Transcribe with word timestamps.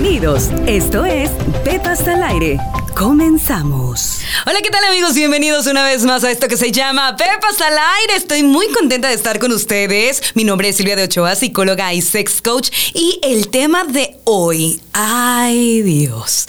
Bienvenidos. 0.00 0.50
Esto 0.68 1.04
es 1.04 1.28
Pepas 1.64 2.06
al 2.06 2.22
aire. 2.22 2.56
Comenzamos. 2.96 4.20
Hola, 4.46 4.60
¿qué 4.62 4.70
tal 4.70 4.84
amigos? 4.84 5.14
Bienvenidos 5.14 5.66
una 5.66 5.82
vez 5.82 6.04
más 6.04 6.22
a 6.22 6.30
esto 6.30 6.46
que 6.46 6.56
se 6.56 6.70
llama 6.70 7.16
Pepas 7.16 7.60
al 7.60 7.76
aire. 7.76 8.14
Estoy 8.14 8.44
muy 8.44 8.68
contenta 8.68 9.08
de 9.08 9.14
estar 9.14 9.40
con 9.40 9.50
ustedes. 9.50 10.22
Mi 10.36 10.44
nombre 10.44 10.68
es 10.68 10.76
Silvia 10.76 10.94
de 10.94 11.02
Ochoa, 11.02 11.34
psicóloga 11.34 11.92
y 11.94 12.00
sex 12.00 12.40
coach. 12.40 12.70
Y 12.94 13.18
el 13.24 13.48
tema 13.48 13.82
de 13.86 14.16
hoy, 14.22 14.80
ay 14.92 15.82
Dios, 15.82 16.46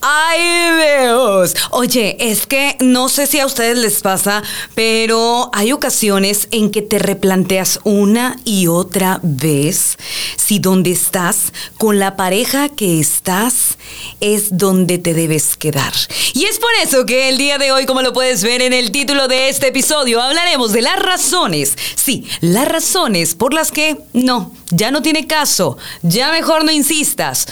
ay 0.00 1.02
Dios. 1.02 1.54
Oye, 1.70 2.16
es 2.20 2.46
que 2.46 2.76
no 2.80 3.08
sé 3.08 3.26
si 3.26 3.40
a 3.40 3.46
ustedes 3.46 3.78
les 3.78 4.00
pasa, 4.00 4.42
pero 4.74 5.50
hay 5.52 5.72
ocasiones 5.72 6.48
en 6.50 6.70
que 6.70 6.82
te 6.82 6.98
replanteas 6.98 7.80
una 7.84 8.36
y 8.44 8.66
otra 8.66 9.20
vez 9.22 9.96
si 10.36 10.58
donde 10.58 10.92
estás 10.92 11.52
con 11.76 11.98
la 11.98 12.16
pareja 12.16 12.68
que 12.68 13.00
estás 13.00 13.78
es 14.20 14.56
donde 14.56 14.98
te 14.98 15.14
debes 15.14 15.56
quedar. 15.56 15.92
Y 16.34 16.44
es 16.44 16.58
por 16.58 16.70
eso 16.82 17.06
que 17.06 17.28
el 17.28 17.38
día 17.38 17.58
de 17.58 17.72
hoy, 17.72 17.86
como 17.86 18.02
lo 18.02 18.12
puedes 18.12 18.42
ver 18.42 18.62
en 18.62 18.72
el 18.72 18.92
título 18.92 19.28
de 19.28 19.48
este 19.48 19.68
episodio, 19.68 20.20
hablaremos 20.22 20.72
de 20.72 20.82
las 20.82 20.98
razones, 20.98 21.76
sí, 21.96 22.26
las 22.40 22.68
razones 22.68 23.34
por 23.34 23.54
las 23.54 23.72
que 23.72 23.96
no, 24.12 24.52
ya 24.70 24.90
no 24.90 25.02
tiene 25.02 25.26
caso, 25.26 25.78
ya 26.02 26.32
mejor 26.32 26.64
no 26.64 26.72
insistas 26.72 27.46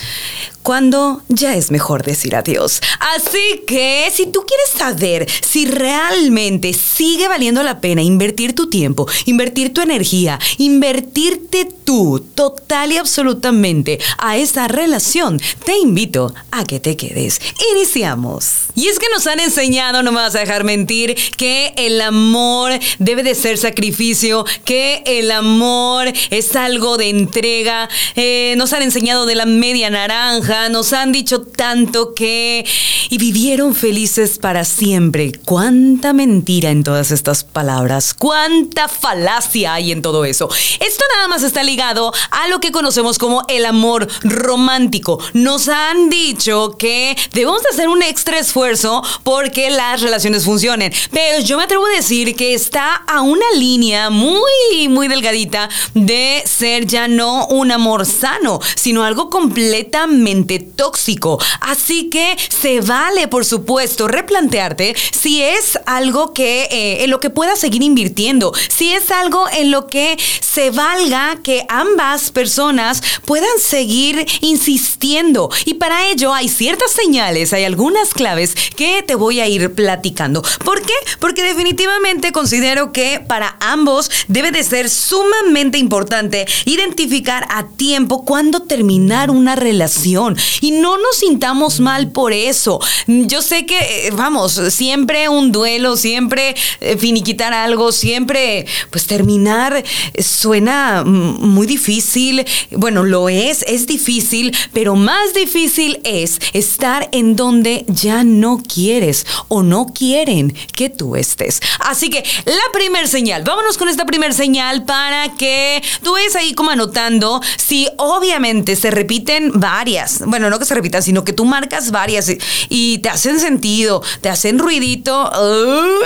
cuando 0.66 1.22
ya 1.28 1.54
es 1.54 1.70
mejor 1.70 2.02
decir 2.02 2.34
adiós. 2.34 2.80
Así 3.14 3.62
que 3.68 4.10
si 4.12 4.26
tú 4.26 4.44
quieres 4.44 4.70
saber 4.76 5.28
si 5.48 5.64
realmente 5.64 6.72
sigue 6.72 7.28
valiendo 7.28 7.62
la 7.62 7.80
pena 7.80 8.02
invertir 8.02 8.52
tu 8.52 8.68
tiempo, 8.68 9.06
invertir 9.26 9.72
tu 9.72 9.80
energía, 9.80 10.40
invertirte 10.58 11.68
tú 11.84 12.18
total 12.34 12.90
y 12.90 12.96
absolutamente 12.96 14.00
a 14.18 14.38
esa 14.38 14.66
relación, 14.66 15.40
te 15.64 15.78
invito 15.78 16.34
a 16.50 16.64
que 16.64 16.80
te 16.80 16.96
quedes. 16.96 17.40
Iniciamos. 17.76 18.66
Y 18.74 18.88
es 18.88 18.98
que 18.98 19.06
nos 19.14 19.26
han 19.28 19.38
enseñado, 19.38 20.02
no 20.02 20.10
me 20.10 20.20
vas 20.20 20.34
a 20.34 20.40
dejar 20.40 20.64
mentir, 20.64 21.16
que 21.36 21.74
el 21.76 22.00
amor 22.00 22.72
debe 22.98 23.22
de 23.22 23.36
ser 23.36 23.56
sacrificio, 23.56 24.44
que 24.64 25.04
el 25.06 25.30
amor 25.30 26.12
es 26.30 26.56
algo 26.56 26.96
de 26.96 27.05
entrega. 27.08 27.88
Eh, 28.14 28.54
nos 28.56 28.72
han 28.72 28.82
enseñado 28.82 29.26
de 29.26 29.34
la 29.34 29.46
media 29.46 29.90
naranja 29.90 30.68
nos 30.70 30.92
han 30.92 31.12
dicho 31.12 31.42
tanto 31.42 32.14
que... 32.14 32.64
y 33.08 33.18
vivieron 33.18 33.74
felices 33.74 34.38
para 34.38 34.64
siempre. 34.64 35.32
Cuánta 35.44 36.12
mentira 36.12 36.70
en 36.70 36.82
todas 36.82 37.10
estas 37.10 37.44
palabras, 37.44 38.14
cuánta 38.14 38.88
falacia 38.88 39.74
hay 39.74 39.92
en 39.92 40.02
todo 40.02 40.24
eso. 40.24 40.48
Esto 40.80 41.04
nada 41.14 41.28
más 41.28 41.42
está 41.42 41.62
ligado 41.62 42.12
a 42.30 42.48
lo 42.48 42.60
que 42.60 42.72
conocemos 42.72 43.18
como 43.18 43.44
el 43.48 43.64
amor 43.64 44.08
romántico. 44.22 45.20
Nos 45.34 45.68
han 45.68 46.08
dicho 46.08 46.76
que 46.78 47.16
debemos 47.32 47.62
de 47.62 47.68
hacer 47.70 47.88
un 47.88 48.02
extra 48.02 48.38
esfuerzo 48.38 49.02
porque 49.22 49.70
las 49.70 50.00
relaciones 50.02 50.44
funcionen. 50.44 50.92
Pero 51.10 51.40
yo 51.40 51.56
me 51.56 51.64
atrevo 51.64 51.86
a 51.86 51.96
decir 51.96 52.34
que 52.34 52.54
está 52.54 52.94
a 52.94 53.20
una 53.22 53.46
línea 53.56 54.10
muy, 54.10 54.88
muy 54.88 55.08
delgadita 55.08 55.68
de 55.94 56.42
ser 56.46 56.86
ya 56.86 56.95
no 57.06 57.46
un 57.48 57.70
amor 57.70 58.06
sano, 58.06 58.60
sino 58.74 59.04
algo 59.04 59.28
completamente 59.30 60.58
tóxico. 60.58 61.38
Así 61.60 62.08
que 62.08 62.36
se 62.48 62.80
vale, 62.80 63.28
por 63.28 63.44
supuesto, 63.44 64.08
replantearte 64.08 64.94
si 65.12 65.42
es 65.42 65.78
algo 65.86 66.32
que 66.32 66.68
eh, 66.70 67.04
en 67.04 67.10
lo 67.10 67.20
que 67.20 67.30
puedas 67.30 67.58
seguir 67.58 67.82
invirtiendo, 67.82 68.52
si 68.68 68.92
es 68.92 69.10
algo 69.10 69.44
en 69.50 69.70
lo 69.70 69.86
que 69.86 70.16
se 70.40 70.70
valga 70.70 71.36
que 71.42 71.66
ambas 71.68 72.30
personas 72.30 73.02
puedan 73.26 73.58
seguir 73.58 74.26
insistiendo. 74.40 75.50
Y 75.66 75.74
para 75.74 76.08
ello 76.08 76.32
hay 76.32 76.48
ciertas 76.48 76.92
señales, 76.92 77.52
hay 77.52 77.64
algunas 77.64 78.14
claves 78.14 78.54
que 78.74 79.02
te 79.02 79.14
voy 79.14 79.40
a 79.40 79.48
ir 79.48 79.74
platicando. 79.74 80.42
¿Por 80.64 80.80
qué? 80.80 80.94
Porque 81.20 81.42
definitivamente 81.42 82.32
considero 82.32 82.92
que 82.92 83.20
para 83.20 83.56
ambos 83.60 84.10
debe 84.28 84.50
de 84.50 84.64
ser 84.64 84.88
sumamente 84.88 85.78
importante 85.78 86.46
identificar 86.86 87.46
a 87.50 87.66
tiempo 87.66 88.24
cuándo 88.24 88.60
terminar 88.62 89.30
una 89.30 89.56
relación. 89.56 90.36
Y 90.60 90.70
no 90.72 90.96
nos 90.98 91.16
sintamos 91.16 91.80
mal 91.80 92.12
por 92.12 92.32
eso. 92.32 92.80
Yo 93.06 93.42
sé 93.42 93.66
que, 93.66 93.78
eh, 93.78 94.10
vamos, 94.12 94.60
siempre 94.70 95.28
un 95.28 95.52
duelo, 95.52 95.96
siempre 95.96 96.54
eh, 96.80 96.96
finiquitar 96.96 97.52
algo, 97.52 97.92
siempre, 97.92 98.66
pues 98.90 99.06
terminar 99.06 99.76
eh, 99.76 100.22
suena 100.22 101.02
muy 101.04 101.66
difícil. 101.66 102.44
Bueno, 102.70 103.04
lo 103.04 103.28
es, 103.28 103.64
es 103.66 103.86
difícil, 103.86 104.54
pero 104.72 104.94
más 104.94 105.34
difícil 105.34 106.00
es 106.04 106.38
estar 106.52 107.08
en 107.12 107.36
donde 107.36 107.84
ya 107.88 108.24
no 108.24 108.62
quieres 108.62 109.26
o 109.48 109.62
no 109.62 109.86
quieren 109.86 110.54
que 110.72 110.88
tú 110.88 111.16
estés. 111.16 111.60
Así 111.80 112.10
que 112.10 112.22
la 112.44 112.72
primer 112.72 113.08
señal, 113.08 113.42
vámonos 113.42 113.76
con 113.76 113.88
esta 113.88 114.06
primer 114.06 114.34
señal 114.34 114.84
para 114.84 115.34
que 115.36 115.82
tú 116.02 116.14
ves 116.14 116.36
ahí 116.36 116.54
como 116.54 116.75
anotando 116.76 117.40
si 117.56 117.88
obviamente 117.96 118.76
se 118.76 118.90
repiten 118.90 119.50
varias 119.54 120.20
bueno, 120.26 120.50
no 120.50 120.58
que 120.58 120.64
se 120.64 120.74
repitan, 120.74 121.02
sino 121.02 121.24
que 121.24 121.32
tú 121.32 121.44
marcas 121.44 121.90
varias 121.90 122.30
y, 122.68 122.98
te 122.98 123.08
hacen 123.08 123.40
sentido, 123.40 124.02
te 124.20 124.28
hacen 124.28 124.58
ruidito, 124.58 125.30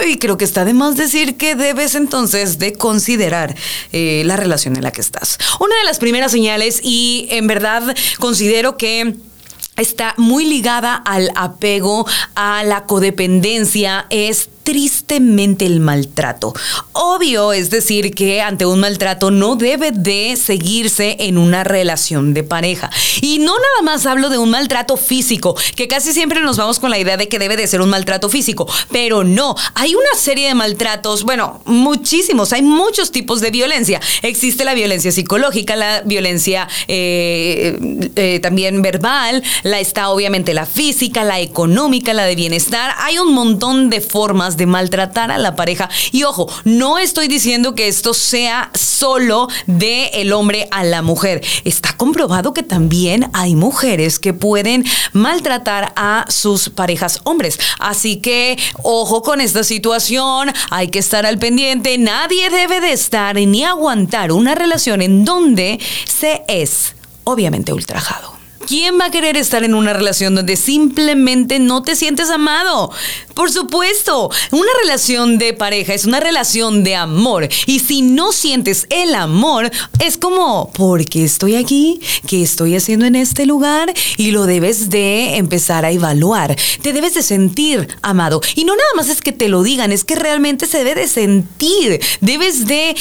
y 0.06 0.18
creo 0.18 0.36
que 0.36 0.44
está 0.44 0.64
de 0.64 0.74
más 0.74 0.96
decir 0.96 1.36
que 1.36 1.54
debes 1.54 1.94
entonces 1.94 2.58
de 2.58 2.72
considerar 2.74 3.54
eh, 3.92 4.22
la 4.24 4.36
relación 4.36 4.76
en 4.76 4.82
la 4.82 4.92
que 4.92 5.00
estás. 5.00 5.38
Una 5.60 5.76
de 5.76 5.84
las 5.84 5.98
primeras 5.98 6.32
señales, 6.32 6.80
y 6.82 7.26
en 7.30 7.46
verdad 7.46 7.94
considero 8.18 8.76
que 8.76 9.16
está 9.76 10.14
muy 10.16 10.44
ligada 10.44 10.94
al 10.94 11.30
apego, 11.34 12.06
a 12.34 12.62
la 12.64 12.84
codependencia, 12.84 14.06
es 14.10 14.48
tristemente 14.62 15.66
el 15.66 15.80
maltrato. 15.80 16.54
Obvio, 16.92 17.52
es 17.52 17.70
decir, 17.70 18.14
que 18.14 18.40
ante 18.40 18.66
un 18.66 18.80
maltrato 18.80 19.30
no 19.30 19.56
debe 19.56 19.90
de 19.92 20.36
seguirse 20.36 21.16
en 21.20 21.38
una 21.38 21.64
relación 21.64 22.34
de 22.34 22.42
pareja. 22.42 22.90
Y 23.20 23.38
no 23.38 23.52
nada 23.52 23.82
más 23.82 24.06
hablo 24.06 24.28
de 24.28 24.38
un 24.38 24.50
maltrato 24.50 24.96
físico, 24.96 25.56
que 25.76 25.88
casi 25.88 26.12
siempre 26.12 26.40
nos 26.40 26.56
vamos 26.56 26.78
con 26.78 26.90
la 26.90 26.98
idea 26.98 27.16
de 27.16 27.28
que 27.28 27.38
debe 27.38 27.56
de 27.56 27.66
ser 27.66 27.80
un 27.80 27.90
maltrato 27.90 28.28
físico, 28.28 28.68
pero 28.90 29.24
no, 29.24 29.54
hay 29.74 29.94
una 29.94 30.18
serie 30.18 30.48
de 30.48 30.54
maltratos, 30.54 31.24
bueno, 31.24 31.60
muchísimos, 31.64 32.52
hay 32.52 32.62
muchos 32.62 33.10
tipos 33.10 33.40
de 33.40 33.50
violencia. 33.50 34.00
Existe 34.22 34.64
la 34.64 34.74
violencia 34.74 35.12
psicológica, 35.12 35.76
la 35.76 36.02
violencia 36.02 36.68
eh, 36.88 37.78
eh, 38.16 38.40
también 38.40 38.82
verbal, 38.82 39.42
la 39.62 39.80
está 39.80 40.10
obviamente 40.10 40.54
la 40.54 40.66
física, 40.66 41.24
la 41.24 41.40
económica, 41.40 42.14
la 42.14 42.24
de 42.24 42.36
bienestar. 42.36 42.94
Hay 42.98 43.18
un 43.18 43.32
montón 43.32 43.90
de 43.90 44.00
formas 44.00 44.49
de 44.56 44.66
maltratar 44.66 45.30
a 45.30 45.38
la 45.38 45.56
pareja. 45.56 45.88
Y 46.12 46.24
ojo, 46.24 46.48
no 46.64 46.98
estoy 46.98 47.28
diciendo 47.28 47.74
que 47.74 47.88
esto 47.88 48.14
sea 48.14 48.70
solo 48.74 49.48
de 49.66 50.06
el 50.14 50.32
hombre 50.32 50.68
a 50.70 50.84
la 50.84 51.02
mujer. 51.02 51.42
Está 51.64 51.96
comprobado 51.96 52.52
que 52.54 52.62
también 52.62 53.30
hay 53.32 53.56
mujeres 53.56 54.18
que 54.18 54.32
pueden 54.32 54.84
maltratar 55.12 55.92
a 55.96 56.24
sus 56.28 56.68
parejas 56.68 57.20
hombres. 57.24 57.58
Así 57.78 58.16
que 58.16 58.58
ojo 58.82 59.22
con 59.22 59.40
esta 59.40 59.64
situación, 59.64 60.52
hay 60.70 60.88
que 60.88 60.98
estar 60.98 61.26
al 61.26 61.38
pendiente. 61.38 61.96
Nadie 61.98 62.50
debe 62.50 62.80
de 62.80 62.92
estar 62.92 63.36
ni 63.36 63.64
aguantar 63.64 64.32
una 64.32 64.54
relación 64.54 65.02
en 65.02 65.24
donde 65.24 65.78
se 66.06 66.42
es 66.48 66.94
obviamente 67.24 67.72
ultrajado. 67.72 68.39
¿Quién 68.66 69.00
va 69.00 69.06
a 69.06 69.10
querer 69.10 69.38
estar 69.38 69.64
en 69.64 69.74
una 69.74 69.94
relación 69.94 70.34
donde 70.34 70.54
simplemente 70.54 71.58
no 71.58 71.82
te 71.82 71.96
sientes 71.96 72.28
amado? 72.28 72.92
Por 73.34 73.50
supuesto, 73.50 74.30
una 74.50 74.68
relación 74.82 75.38
de 75.38 75.54
pareja 75.54 75.94
es 75.94 76.04
una 76.04 76.20
relación 76.20 76.84
de 76.84 76.94
amor. 76.94 77.48
Y 77.66 77.80
si 77.80 78.02
no 78.02 78.32
sientes 78.32 78.86
el 78.90 79.14
amor, 79.14 79.70
es 79.98 80.18
como, 80.18 80.70
¿por 80.72 81.06
qué 81.06 81.24
estoy 81.24 81.56
aquí? 81.56 82.00
¿Qué 82.28 82.42
estoy 82.42 82.76
haciendo 82.76 83.06
en 83.06 83.16
este 83.16 83.46
lugar? 83.46 83.92
Y 84.18 84.30
lo 84.30 84.44
debes 84.44 84.90
de 84.90 85.36
empezar 85.36 85.86
a 85.86 85.90
evaluar. 85.90 86.54
Te 86.82 86.92
debes 86.92 87.14
de 87.14 87.22
sentir 87.22 87.88
amado. 88.02 88.42
Y 88.56 88.64
no 88.64 88.76
nada 88.76 88.90
más 88.94 89.08
es 89.08 89.22
que 89.22 89.32
te 89.32 89.48
lo 89.48 89.62
digan, 89.62 89.90
es 89.90 90.04
que 90.04 90.16
realmente 90.16 90.66
se 90.66 90.84
debe 90.84 91.00
de 91.00 91.08
sentir. 91.08 92.00
Debes 92.20 92.66
de, 92.66 92.94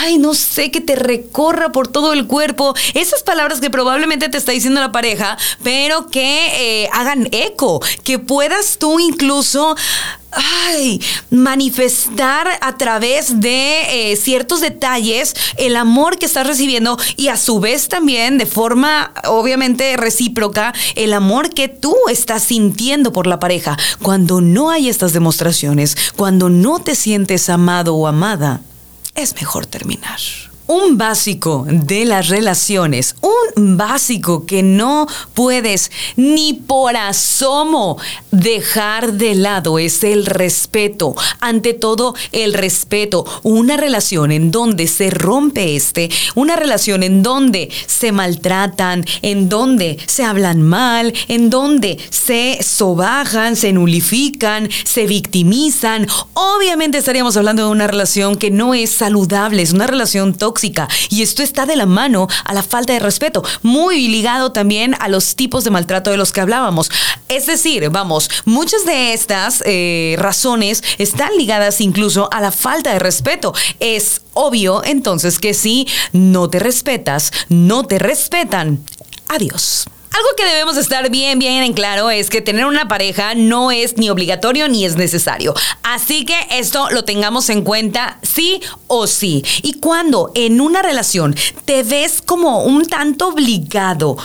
ay, 0.00 0.18
no 0.18 0.34
sé, 0.34 0.72
que 0.72 0.80
te 0.80 0.96
recorra 0.96 1.70
por 1.70 1.86
todo 1.86 2.12
el 2.12 2.26
cuerpo. 2.26 2.74
Esas 2.94 3.22
palabras 3.22 3.60
que 3.60 3.70
probablemente 3.70 4.28
te 4.28 4.38
está 4.38 4.50
diciendo 4.50 4.80
la 4.80 4.90
pareja 4.90 5.13
pero 5.62 6.06
que 6.06 6.82
eh, 6.84 6.88
hagan 6.92 7.28
eco, 7.32 7.80
que 8.02 8.18
puedas 8.18 8.78
tú 8.78 8.98
incluso 9.00 9.76
manifestar 11.30 12.48
a 12.60 12.76
través 12.76 13.40
de 13.40 14.12
eh, 14.12 14.16
ciertos 14.16 14.60
detalles 14.60 15.34
el 15.56 15.76
amor 15.76 16.18
que 16.18 16.26
estás 16.26 16.46
recibiendo 16.46 16.98
y 17.16 17.28
a 17.28 17.36
su 17.36 17.60
vez 17.60 17.88
también 17.88 18.38
de 18.38 18.46
forma 18.46 19.12
obviamente 19.24 19.96
recíproca 19.96 20.74
el 20.96 21.12
amor 21.12 21.50
que 21.50 21.68
tú 21.68 21.94
estás 22.10 22.42
sintiendo 22.44 23.12
por 23.12 23.26
la 23.26 23.38
pareja. 23.38 23.76
Cuando 24.02 24.40
no 24.40 24.70
hay 24.70 24.88
estas 24.88 25.12
demostraciones, 25.12 25.96
cuando 26.16 26.48
no 26.48 26.80
te 26.80 26.94
sientes 26.94 27.48
amado 27.48 27.94
o 27.94 28.06
amada, 28.06 28.60
es 29.14 29.34
mejor 29.36 29.66
terminar. 29.66 30.18
un 30.66 30.96
básico 30.96 31.66
de 31.68 32.06
las 32.06 32.28
relaciones, 32.28 33.16
básico 33.56 34.46
que 34.46 34.62
no 34.62 35.06
puedes 35.34 35.90
ni 36.16 36.54
por 36.54 36.96
asomo 36.96 37.98
dejar 38.30 39.14
de 39.14 39.34
lado 39.34 39.78
es 39.78 40.04
el 40.04 40.26
respeto. 40.26 41.14
Ante 41.40 41.74
todo, 41.74 42.14
el 42.32 42.54
respeto. 42.54 43.24
Una 43.42 43.76
relación 43.76 44.32
en 44.32 44.50
donde 44.50 44.86
se 44.86 45.10
rompe 45.10 45.76
este, 45.76 46.10
una 46.34 46.56
relación 46.56 47.02
en 47.02 47.22
donde 47.22 47.70
se 47.86 48.12
maltratan, 48.12 49.04
en 49.22 49.48
donde 49.48 49.98
se 50.06 50.24
hablan 50.24 50.62
mal, 50.62 51.12
en 51.28 51.50
donde 51.50 51.98
se 52.10 52.58
sobajan, 52.62 53.56
se 53.56 53.72
nulifican, 53.72 54.68
se 54.84 55.06
victimizan. 55.06 56.06
Obviamente 56.34 56.98
estaríamos 56.98 57.36
hablando 57.36 57.64
de 57.64 57.70
una 57.70 57.86
relación 57.86 58.36
que 58.36 58.50
no 58.50 58.74
es 58.74 58.90
saludable, 58.90 59.62
es 59.62 59.72
una 59.72 59.86
relación 59.86 60.34
tóxica 60.34 60.88
y 61.10 61.22
esto 61.22 61.42
está 61.42 61.66
de 61.66 61.76
la 61.76 61.86
mano 61.86 62.28
a 62.44 62.54
la 62.54 62.62
falta 62.62 62.92
de 62.92 63.00
respeto, 63.00 63.33
muy 63.62 64.08
ligado 64.08 64.52
también 64.52 64.94
a 65.00 65.08
los 65.08 65.34
tipos 65.34 65.64
de 65.64 65.70
maltrato 65.70 66.10
de 66.10 66.16
los 66.16 66.32
que 66.32 66.40
hablábamos. 66.40 66.90
Es 67.28 67.46
decir, 67.46 67.88
vamos, 67.90 68.30
muchas 68.44 68.84
de 68.84 69.12
estas 69.12 69.62
eh, 69.66 70.16
razones 70.18 70.82
están 70.98 71.36
ligadas 71.36 71.80
incluso 71.80 72.28
a 72.32 72.40
la 72.40 72.52
falta 72.52 72.92
de 72.92 72.98
respeto. 72.98 73.54
Es 73.80 74.20
obvio 74.34 74.82
entonces 74.84 75.38
que 75.38 75.54
si 75.54 75.86
no 76.12 76.48
te 76.48 76.58
respetas, 76.58 77.32
no 77.48 77.84
te 77.84 77.98
respetan. 77.98 78.84
Adiós. 79.28 79.86
Algo 80.16 80.28
que 80.36 80.44
debemos 80.44 80.76
estar 80.76 81.10
bien, 81.10 81.40
bien 81.40 81.64
en 81.64 81.72
claro 81.72 82.08
es 82.08 82.30
que 82.30 82.40
tener 82.40 82.66
una 82.66 82.86
pareja 82.86 83.34
no 83.34 83.72
es 83.72 83.96
ni 83.96 84.10
obligatorio 84.10 84.68
ni 84.68 84.84
es 84.84 84.94
necesario. 84.94 85.54
Así 85.82 86.24
que 86.24 86.36
esto 86.52 86.88
lo 86.90 87.02
tengamos 87.02 87.50
en 87.50 87.62
cuenta 87.62 88.20
sí 88.22 88.60
o 88.86 89.08
sí. 89.08 89.44
Y 89.62 89.80
cuando 89.80 90.30
en 90.36 90.60
una 90.60 90.82
relación 90.82 91.34
te 91.64 91.82
ves 91.82 92.22
como 92.24 92.62
un 92.62 92.86
tanto 92.86 93.26
obligado 93.26 94.16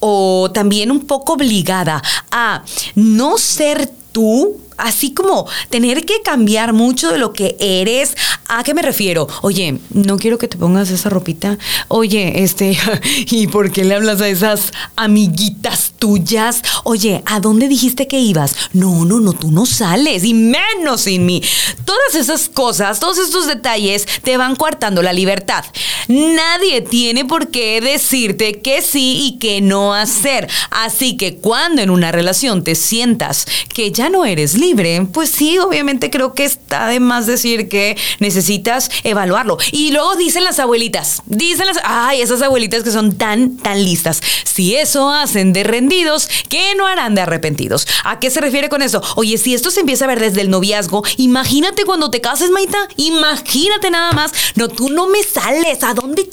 o 0.00 0.50
también 0.52 0.90
un 0.90 1.06
poco 1.06 1.34
obligada 1.34 2.02
a 2.32 2.64
no 2.96 3.38
ser 3.38 3.88
tú, 4.10 4.60
así 4.76 5.12
como 5.12 5.46
tener 5.70 6.04
que 6.04 6.22
cambiar 6.22 6.72
mucho 6.72 7.10
de 7.10 7.18
lo 7.18 7.32
que 7.32 7.56
eres. 7.58 8.16
¿A 8.48 8.62
qué 8.62 8.74
me 8.74 8.82
refiero? 8.82 9.26
Oye, 9.42 9.78
no 9.90 10.18
quiero 10.18 10.38
que 10.38 10.48
te 10.48 10.56
pongas 10.56 10.90
esa 10.90 11.08
ropita. 11.08 11.58
Oye, 11.88 12.42
este, 12.42 12.78
¿y 13.30 13.46
por 13.48 13.72
qué 13.72 13.84
le 13.84 13.94
hablas 13.94 14.20
a 14.20 14.28
esas 14.28 14.72
amiguitas 14.96 15.92
tuyas? 15.98 16.62
Oye, 16.84 17.22
¿a 17.26 17.40
dónde 17.40 17.68
dijiste 17.68 18.06
que 18.06 18.20
ibas? 18.20 18.54
No, 18.72 19.04
no, 19.04 19.20
no, 19.20 19.32
tú 19.32 19.50
no 19.50 19.66
sales, 19.66 20.24
y 20.24 20.34
menos 20.34 21.02
sin 21.02 21.26
mí. 21.26 21.42
Todas 21.84 22.14
esas 22.14 22.48
cosas, 22.48 23.00
todos 23.00 23.18
estos 23.18 23.46
detalles 23.46 24.06
te 24.22 24.36
van 24.36 24.56
coartando 24.56 25.02
la 25.02 25.12
libertad. 25.12 25.64
Nadie 26.08 26.82
tiene 26.82 27.24
por 27.24 27.48
qué 27.48 27.80
decirte 27.80 28.60
que 28.60 28.82
sí 28.82 29.18
y 29.26 29.38
que 29.38 29.60
no 29.60 29.94
hacer. 29.94 30.48
Así 30.70 31.16
que 31.16 31.36
cuando 31.36 31.82
en 31.82 31.90
una 31.90 32.12
relación 32.12 32.62
te 32.62 32.74
sientas 32.74 33.46
que 33.74 33.90
ya 33.90 34.08
no 34.08 34.24
eres 34.24 34.54
libre, 34.54 34.65
pues 35.12 35.30
sí, 35.30 35.58
obviamente 35.58 36.10
creo 36.10 36.34
que 36.34 36.44
está 36.44 36.88
de 36.88 37.00
más 37.00 37.26
decir 37.26 37.68
que 37.68 37.96
necesitas 38.18 38.90
evaluarlo. 39.04 39.58
Y 39.72 39.92
luego 39.92 40.16
dicen 40.16 40.44
las 40.44 40.58
abuelitas, 40.58 41.22
dicen 41.26 41.66
las, 41.66 41.78
ay, 41.84 42.20
esas 42.20 42.42
abuelitas 42.42 42.82
que 42.82 42.90
son 42.90 43.16
tan, 43.16 43.56
tan 43.58 43.84
listas. 43.84 44.20
Si 44.44 44.74
eso 44.74 45.10
hacen 45.10 45.52
de 45.52 45.64
rendidos, 45.64 46.28
¿qué 46.48 46.74
no 46.76 46.86
harán 46.86 47.14
de 47.14 47.20
arrepentidos? 47.20 47.86
¿A 48.04 48.18
qué 48.18 48.30
se 48.30 48.40
refiere 48.40 48.68
con 48.68 48.82
eso? 48.82 49.02
Oye, 49.16 49.38
si 49.38 49.54
esto 49.54 49.70
se 49.70 49.80
empieza 49.80 50.04
a 50.04 50.08
ver 50.08 50.20
desde 50.20 50.40
el 50.40 50.50
noviazgo, 50.50 51.02
imagínate 51.16 51.84
cuando 51.84 52.10
te 52.10 52.20
cases, 52.20 52.50
Maita, 52.50 52.78
imagínate 52.96 53.90
nada 53.90 54.12
más. 54.12 54.32
No, 54.54 54.68
tú 54.68 54.88
no 54.88 55.06
me 55.06 55.22
sales. 55.22 55.82
¿A 55.82 55.94
dónde 55.94 56.28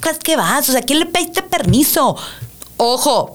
crees 0.00 0.18
que 0.18 0.36
vas? 0.36 0.68
O 0.68 0.72
sea, 0.72 0.82
¿quién 0.82 0.98
le 0.98 1.06
pediste 1.06 1.42
permiso? 1.42 2.16
Ojo, 2.76 3.32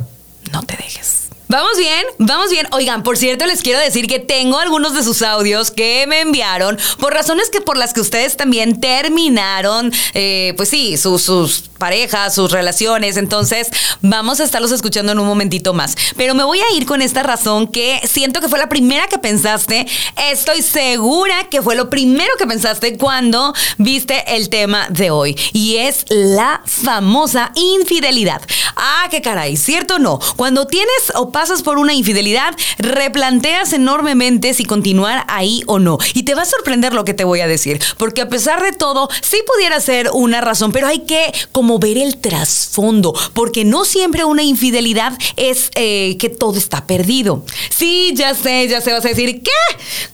no 0.52 0.62
te 0.64 0.76
dejes. 0.78 1.23
Vamos 1.54 1.78
bien, 1.78 2.04
vamos 2.18 2.50
bien. 2.50 2.66
Oigan, 2.72 3.04
por 3.04 3.16
cierto, 3.16 3.46
les 3.46 3.62
quiero 3.62 3.78
decir 3.80 4.08
que 4.08 4.18
tengo 4.18 4.58
algunos 4.58 4.96
de 4.96 5.04
sus 5.04 5.22
audios 5.22 5.70
que 5.70 6.08
me 6.08 6.22
enviaron 6.22 6.80
por 7.00 7.14
razones 7.14 7.52
que 7.52 7.62
por 7.62 7.78
las 7.78 7.94
que 7.94 8.02
ustedes 8.02 8.36
también 8.36 8.82
terminaron, 8.82 9.94
eh, 10.16 10.56
pues 10.58 10.70
sí, 10.70 10.98
sus, 10.98 11.70
parejas, 11.78 12.34
sus 12.34 12.52
relaciones. 12.52 13.18
Entonces, 13.18 13.70
vamos 14.02 14.40
a 14.40 14.46
estarlos 14.46 14.72
escuchando 14.72 15.12
en 15.12 15.20
un 15.20 15.28
momentito 15.28 15.76
más. 15.76 15.96
Pero 16.18 16.34
me 16.34 16.44
voy 16.44 16.60
a 16.60 16.76
ir 16.76 16.88
con 16.88 17.04
esta 17.04 17.22
razón 17.22 17.68
que 17.68 18.02
siento 18.06 18.42
que 18.42 18.50
fue 18.50 18.58
la 18.58 18.70
primera 18.70 19.08
que 19.08 19.20
pensaste. 19.20 19.86
Estoy 20.32 20.64
segura 20.64 21.50
que 21.52 21.62
fue 21.62 21.76
lo 21.76 21.92
primero 21.92 22.34
que 22.40 22.48
pensaste 22.48 22.98
cuando 22.98 23.54
viste 23.78 24.24
el 24.36 24.50
tema 24.50 24.88
de 24.90 25.12
hoy. 25.12 25.38
Y 25.52 25.76
es 25.76 26.06
la 26.10 26.64
famosa 26.66 27.52
infidelidad. 27.54 28.42
Ah, 28.76 29.08
qué 29.12 29.22
caray, 29.22 29.56
¿cierto 29.56 29.96
o 29.96 30.00
no? 30.00 30.20
Cuando 30.36 30.66
tienes 30.66 31.12
o 31.14 31.32
por 31.63 31.78
una 31.78 31.94
infidelidad, 31.94 32.56
replanteas 32.78 33.74
enormemente 33.74 34.54
si 34.54 34.66
continuar 34.66 35.25
ahí 35.28 35.62
o 35.68 35.80
no. 35.80 35.98
Y 36.13 36.24
te 36.24 36.36
va 36.36 36.44
a 36.44 36.45
sorprender 36.45 36.94
lo 36.94 37.04
que 37.04 37.13
te 37.13 37.24
voy 37.24 37.42
a 37.42 37.48
decir, 37.48 37.81
porque 37.98 38.22
a 38.22 38.30
pesar 38.30 38.63
de 38.63 38.72
todo, 38.72 39.10
sí 39.22 39.38
pudiera 39.54 39.80
ser 39.80 40.10
una 40.13 40.42
razón, 40.42 40.72
pero 40.72 40.88
hay 40.88 41.00
que 41.00 41.34
como 41.51 41.80
ver 41.80 41.98
el 41.98 42.18
trasfondo, 42.18 43.13
porque 43.34 43.66
no 43.66 43.86
siempre 43.86 44.24
una 44.24 44.44
infidelidad 44.44 45.18
es 45.36 45.69
eh, 45.75 46.18
que 46.18 46.30
todo 46.30 46.57
está 46.57 46.88
perdido. 46.88 47.45
Sí, 47.69 48.13
ya 48.16 48.34
sé, 48.36 48.68
ya 48.68 48.81
sé, 48.81 48.94
vas 48.94 49.06
a 49.06 49.10
decir, 49.10 49.42
¿qué? 49.44 49.51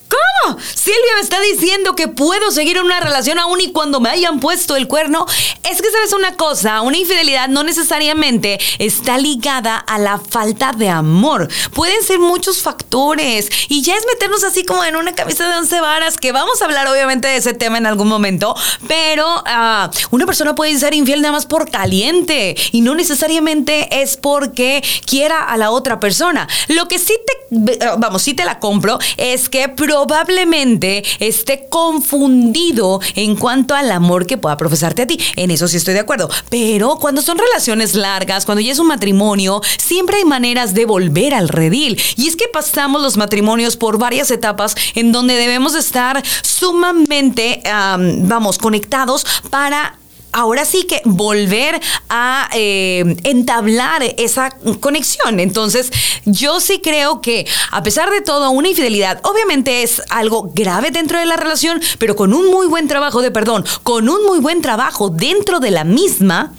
¿Cómo? 0.10 0.60
Silvia 0.74 1.16
me 1.16 1.22
está 1.22 1.40
diciendo 1.42 1.96
que 1.96 2.08
puedo 2.08 2.52
seguir 2.52 2.78
en 2.78 2.86
una 2.86 3.00
relación 3.00 3.40
aún 3.40 3.62
y 3.62 3.72
cuando 3.72 4.00
me 4.00 4.10
hayan 4.10 4.40
puesto 4.40 4.76
el 4.76 4.88
cuerno. 4.88 5.26
Es 5.70 5.82
que 5.82 5.92
sabes 5.92 6.14
una 6.14 6.36
cosa, 6.36 6.82
una 6.82 6.98
infidelidad 6.98 7.48
no 7.48 7.64
necesariamente 7.64 8.60
está 8.80 9.18
ligada 9.18 9.78
a 9.78 10.00
la 10.00 10.18
falta 10.18 10.72
de 10.72 10.90
amor. 10.90 11.48
Pueden 11.74 12.04
ser 12.04 12.20
muchos 12.20 12.62
factores 12.62 13.50
y 13.68 13.84
ya 13.84 13.96
es 13.96 14.06
meternos 14.12 14.44
así 14.44 14.64
como 14.64 14.84
en 14.84 14.96
una 14.96 15.14
camisa 15.14 15.48
de 15.48 15.58
once 15.58 15.80
varas, 15.80 16.18
que 16.18 16.32
vamos 16.32 16.62
a 16.62 16.66
hablar 16.66 16.88
obviamente 16.88 17.28
de 17.28 17.38
ese 17.38 17.54
tema 17.54 17.78
en 17.78 17.86
algún 17.86 18.08
momento, 18.08 18.56
pero 18.88 19.26
ah, 19.46 19.92
una 20.12 20.26
persona 20.26 20.56
puede 20.56 20.78
ser 20.80 20.94
infiel 20.94 21.22
nada 21.22 21.34
más 21.34 21.46
por 21.46 21.70
caliente 21.70 22.56
y 22.72 22.82
no 22.82 22.96
necesariamente 22.96 24.02
es 24.02 24.18
porque 24.18 24.84
quiera 25.06 25.44
a 25.44 25.58
la 25.58 25.72
otra 25.72 26.00
persona. 26.00 26.48
Lo 26.68 26.88
que 26.88 26.98
sí 26.98 27.14
te, 27.26 27.80
vamos, 27.98 28.22
sí 28.24 28.34
te 28.34 28.46
la 28.46 28.60
compro 28.60 29.00
es 29.18 29.50
que 29.50 29.70
probablemente 30.08 31.04
esté 31.20 31.68
confundido 31.70 33.02
en 33.16 33.36
cuanto 33.36 33.76
al 33.76 33.92
amor 33.92 34.26
que 34.26 34.38
pueda 34.38 34.56
profesarte 34.56 35.02
a 35.02 35.08
ti. 35.08 35.20
En 35.36 35.52
eso 35.52 35.68
sí 35.68 35.78
estoy 35.78 35.94
de 35.94 36.00
acuerdo. 36.00 36.30
Pero 36.50 36.98
cuando 37.00 37.22
son 37.22 37.38
relaciones 37.38 37.96
largas, 37.96 38.46
cuando 38.46 38.62
ya 38.62 38.72
es 38.72 38.80
un 38.80 38.88
matrimonio, 38.88 39.62
siempre 39.78 40.18
hay 40.18 40.26
maneras 40.26 40.74
de 40.74 40.86
volver 40.86 41.34
al 41.34 41.50
redil. 41.50 42.00
Y 42.16 42.28
es 42.28 42.36
que 42.36 42.48
pasamos 42.48 43.02
los 43.02 43.18
matrimonios 43.18 43.76
por 43.76 43.98
varias 43.98 44.32
etapas 44.32 44.76
en 44.96 45.12
donde 45.12 45.36
debemos 45.36 45.76
estar 45.76 46.24
sumamente, 46.44 47.62
vamos, 47.66 48.58
conectados 48.58 49.26
para 49.50 50.00
ahora 50.32 50.66
sí 50.66 50.84
que 50.84 51.02
volver 51.06 51.80
a 52.10 52.50
eh, 52.54 53.16
entablar 53.24 54.04
esa 54.18 54.52
conexión. 54.80 55.40
Entonces, 55.40 55.92
yo 56.26 56.60
sí 56.60 56.80
creo 56.80 57.22
que 57.22 57.48
a 57.72 57.84
pesar 57.84 58.10
de 58.10 58.22
todo, 58.22 58.52
una 58.52 58.70
infidelidad 58.70 59.22
obviamente 59.24 59.84
es 59.84 60.02
algo 60.10 60.52
grave 60.54 60.92
dentro 60.92 61.20
de 61.20 61.26
la 61.26 61.38
relación, 61.38 61.82
pero 61.98 62.16
con 62.16 62.34
un 62.34 62.50
muy 62.52 62.68
buen 62.68 62.88
trabajo 62.88 63.22
de 63.22 63.32
perdón, 63.32 63.66
con 63.84 64.10
un 64.10 64.26
muy 64.26 64.40
buen 64.40 64.62
trabajo 64.62 65.10
dentro 65.10 65.60
de 65.60 65.72
la 65.72 65.84
misma, 65.84 66.54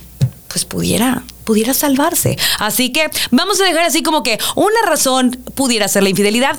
pues 0.49 0.65
pudiera 0.65 1.23
pudiera 1.45 1.75
salvarse. 1.75 2.39
Así 2.61 2.93
que 2.93 3.11
vamos 3.33 3.61
a 3.61 3.65
dejar 3.65 3.83
así 3.83 4.05
como 4.05 4.23
que 4.23 4.39
una 4.55 4.83
razón 4.87 5.33
pudiera 5.57 5.89
ser 5.89 6.05
la 6.05 6.11
infidelidad 6.11 6.57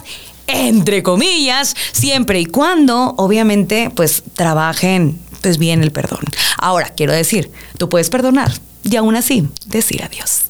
entre 0.47 1.01
comillas, 1.01 1.75
siempre 1.93 2.41
y 2.41 2.45
cuando, 2.45 3.13
obviamente, 3.17 3.89
pues 3.95 4.23
trabajen 4.33 5.17
pues 5.41 5.57
bien 5.57 5.83
el 5.83 5.91
perdón. 5.91 6.21
Ahora, 6.57 6.89
quiero 6.89 7.13
decir, 7.13 7.51
tú 7.77 7.89
puedes 7.89 8.09
perdonar 8.09 8.53
y 8.83 8.95
aún 8.95 9.15
así 9.15 9.47
decir 9.67 10.03
adiós. 10.03 10.43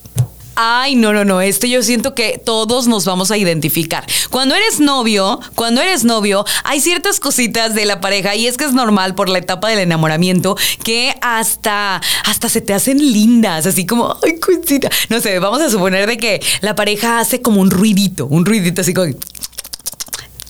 Ay, 0.55 0.95
no, 0.95 1.13
no, 1.13 1.23
no, 1.23 1.39
esto 1.39 1.65
yo 1.65 1.81
siento 1.81 2.13
que 2.13 2.39
todos 2.43 2.87
nos 2.87 3.05
vamos 3.05 3.31
a 3.31 3.37
identificar. 3.37 4.05
Cuando 4.29 4.53
eres 4.53 4.79
novio, 4.81 5.39
cuando 5.55 5.81
eres 5.81 6.03
novio, 6.03 6.45
hay 6.65 6.81
ciertas 6.81 7.21
cositas 7.21 7.73
de 7.73 7.85
la 7.85 8.01
pareja 8.01 8.35
y 8.35 8.47
es 8.47 8.57
que 8.57 8.65
es 8.65 8.73
normal 8.73 9.15
por 9.15 9.29
la 9.29 9.39
etapa 9.39 9.69
del 9.69 9.79
enamoramiento 9.79 10.57
que 10.83 11.15
hasta, 11.21 12.01
hasta 12.25 12.49
se 12.49 12.59
te 12.59 12.73
hacen 12.73 12.97
lindas, 12.99 13.65
así 13.65 13.85
como, 13.85 14.17
ay, 14.23 14.39
cosita. 14.39 14.89
No 15.09 15.21
sé, 15.21 15.39
vamos 15.39 15.61
a 15.61 15.69
suponer 15.69 16.05
de 16.05 16.17
que 16.17 16.41
la 16.59 16.75
pareja 16.75 17.19
hace 17.19 17.41
como 17.41 17.61
un 17.61 17.71
ruidito, 17.71 18.25
un 18.27 18.45
ruidito 18.45 18.81
así 18.81 18.93
como... 18.93 19.13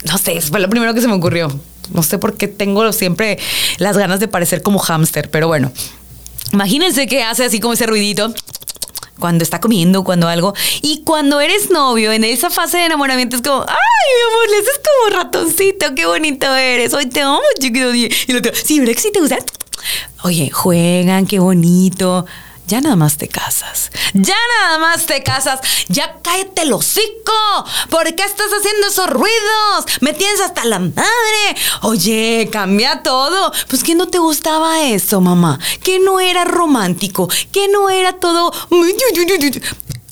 No 0.04 0.18
sé, 0.18 0.42
fue 0.42 0.60
lo 0.60 0.70
primero 0.70 0.96
que 0.96 1.02
se 1.02 1.08
me 1.08 1.14
ocurrió. 1.14 1.48
No 1.94 2.04
sé 2.04 2.18
por 2.18 2.38
qué 2.38 2.48
tengo 2.48 2.92
siempre 2.92 3.40
las 3.78 3.98
ganas 3.98 4.20
de 4.20 4.28
parecer 4.28 4.62
como 4.62 4.80
hámster, 4.80 5.30
pero 5.30 5.48
bueno. 5.48 5.72
Imagínense 6.54 7.08
que 7.08 7.24
hace 7.24 7.46
así 7.46 7.60
como 7.60 7.74
ese 7.74 7.86
ruidito 7.86 8.34
cuando 9.20 9.44
está 9.44 9.62
comiendo, 9.62 10.04
cuando 10.04 10.28
algo. 10.28 10.54
Y 10.82 11.04
cuando 11.06 11.40
eres 11.40 11.70
novio, 11.70 12.12
en 12.12 12.26
esa 12.26 12.50
fase 12.50 12.78
de 12.78 12.86
enamoramiento 12.86 13.38
es 13.38 13.42
como, 13.42 13.62
ay, 13.62 13.68
mi 13.68 14.34
amor, 14.34 14.50
le 14.50 14.58
haces 14.58 14.82
como 14.84 15.24
ratoncito, 15.24 15.96
qué 15.96 16.06
bonito 16.06 16.54
eres. 16.54 16.94
Hoy 16.94 17.06
te 17.06 17.22
amo, 17.22 17.40
chiquito. 17.60 17.94
Y 17.94 18.10
lo 18.28 18.40
sí, 18.54 18.80
¿verdad 18.80 18.96
que 18.96 19.00
sí 19.00 19.12
te 19.12 19.20
gusta? 19.20 19.38
Oye, 20.24 20.50
juegan, 20.50 21.26
qué 21.26 21.40
bonito 21.40 22.26
ya 22.72 22.80
nada 22.80 22.96
más 22.96 23.18
te 23.18 23.28
casas. 23.28 23.92
Ya 24.14 24.38
nada 24.60 24.80
más 24.80 25.06
te 25.06 25.22
casas. 25.24 25.60
Ya 25.90 26.20
cállate 26.24 26.62
el 26.62 26.72
hocico. 26.72 27.34
¿Por 27.90 28.16
qué 28.16 28.24
estás 28.24 28.48
haciendo 28.48 28.88
esos 28.88 29.10
ruidos? 29.10 29.86
Me 30.00 30.14
tienes 30.14 30.40
hasta 30.40 30.64
la 30.64 30.80
madre. 30.80 31.58
Oye, 31.82 32.48
cambia 32.50 33.04
todo. 33.04 33.52
Pues 33.68 33.84
que 33.84 33.94
no 33.94 34.08
te 34.08 34.20
gustaba 34.20 34.84
eso, 34.84 35.20
mamá. 35.20 35.60
Que 35.84 36.00
no 36.00 36.22
era 36.22 36.46
romántico. 36.46 37.28
Que 37.52 37.68
no 37.68 37.90
era 37.90 38.14
todo 38.14 38.54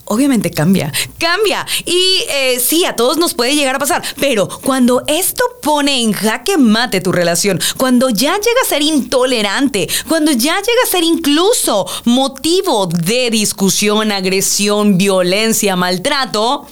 obviamente 0.10 0.51
cambia, 0.51 0.92
cambia. 1.18 1.66
Y 1.86 2.25
eh, 2.30 2.60
sí, 2.60 2.86
a 2.86 2.96
todos 2.96 3.18
nos 3.18 3.34
puede 3.34 3.56
llegar 3.56 3.75
a 3.75 3.80
pasar, 3.80 4.04
pero 4.20 4.48
cuando 4.62 5.04
esto 5.08 5.44
pone 5.62 6.01
en 6.01 6.12
jaque 6.12 6.58
mate 6.58 7.00
tu 7.01 7.12
relación, 7.12 7.60
cuando 7.78 8.10
ya 8.10 8.34
llega 8.34 8.62
a 8.63 8.68
ser 8.68 8.82
intolerante, 8.82 9.88
cuando 10.08 10.32
ya 10.32 10.56
llega 10.56 10.82
a 10.86 10.92
ser 10.92 11.04
incluso 11.04 11.88
motivo 12.06 12.88
de 12.88 13.30
discusión, 13.30 14.12
agresión, 14.12 14.98
violencia, 14.98 15.75
maltrato, 15.75 16.68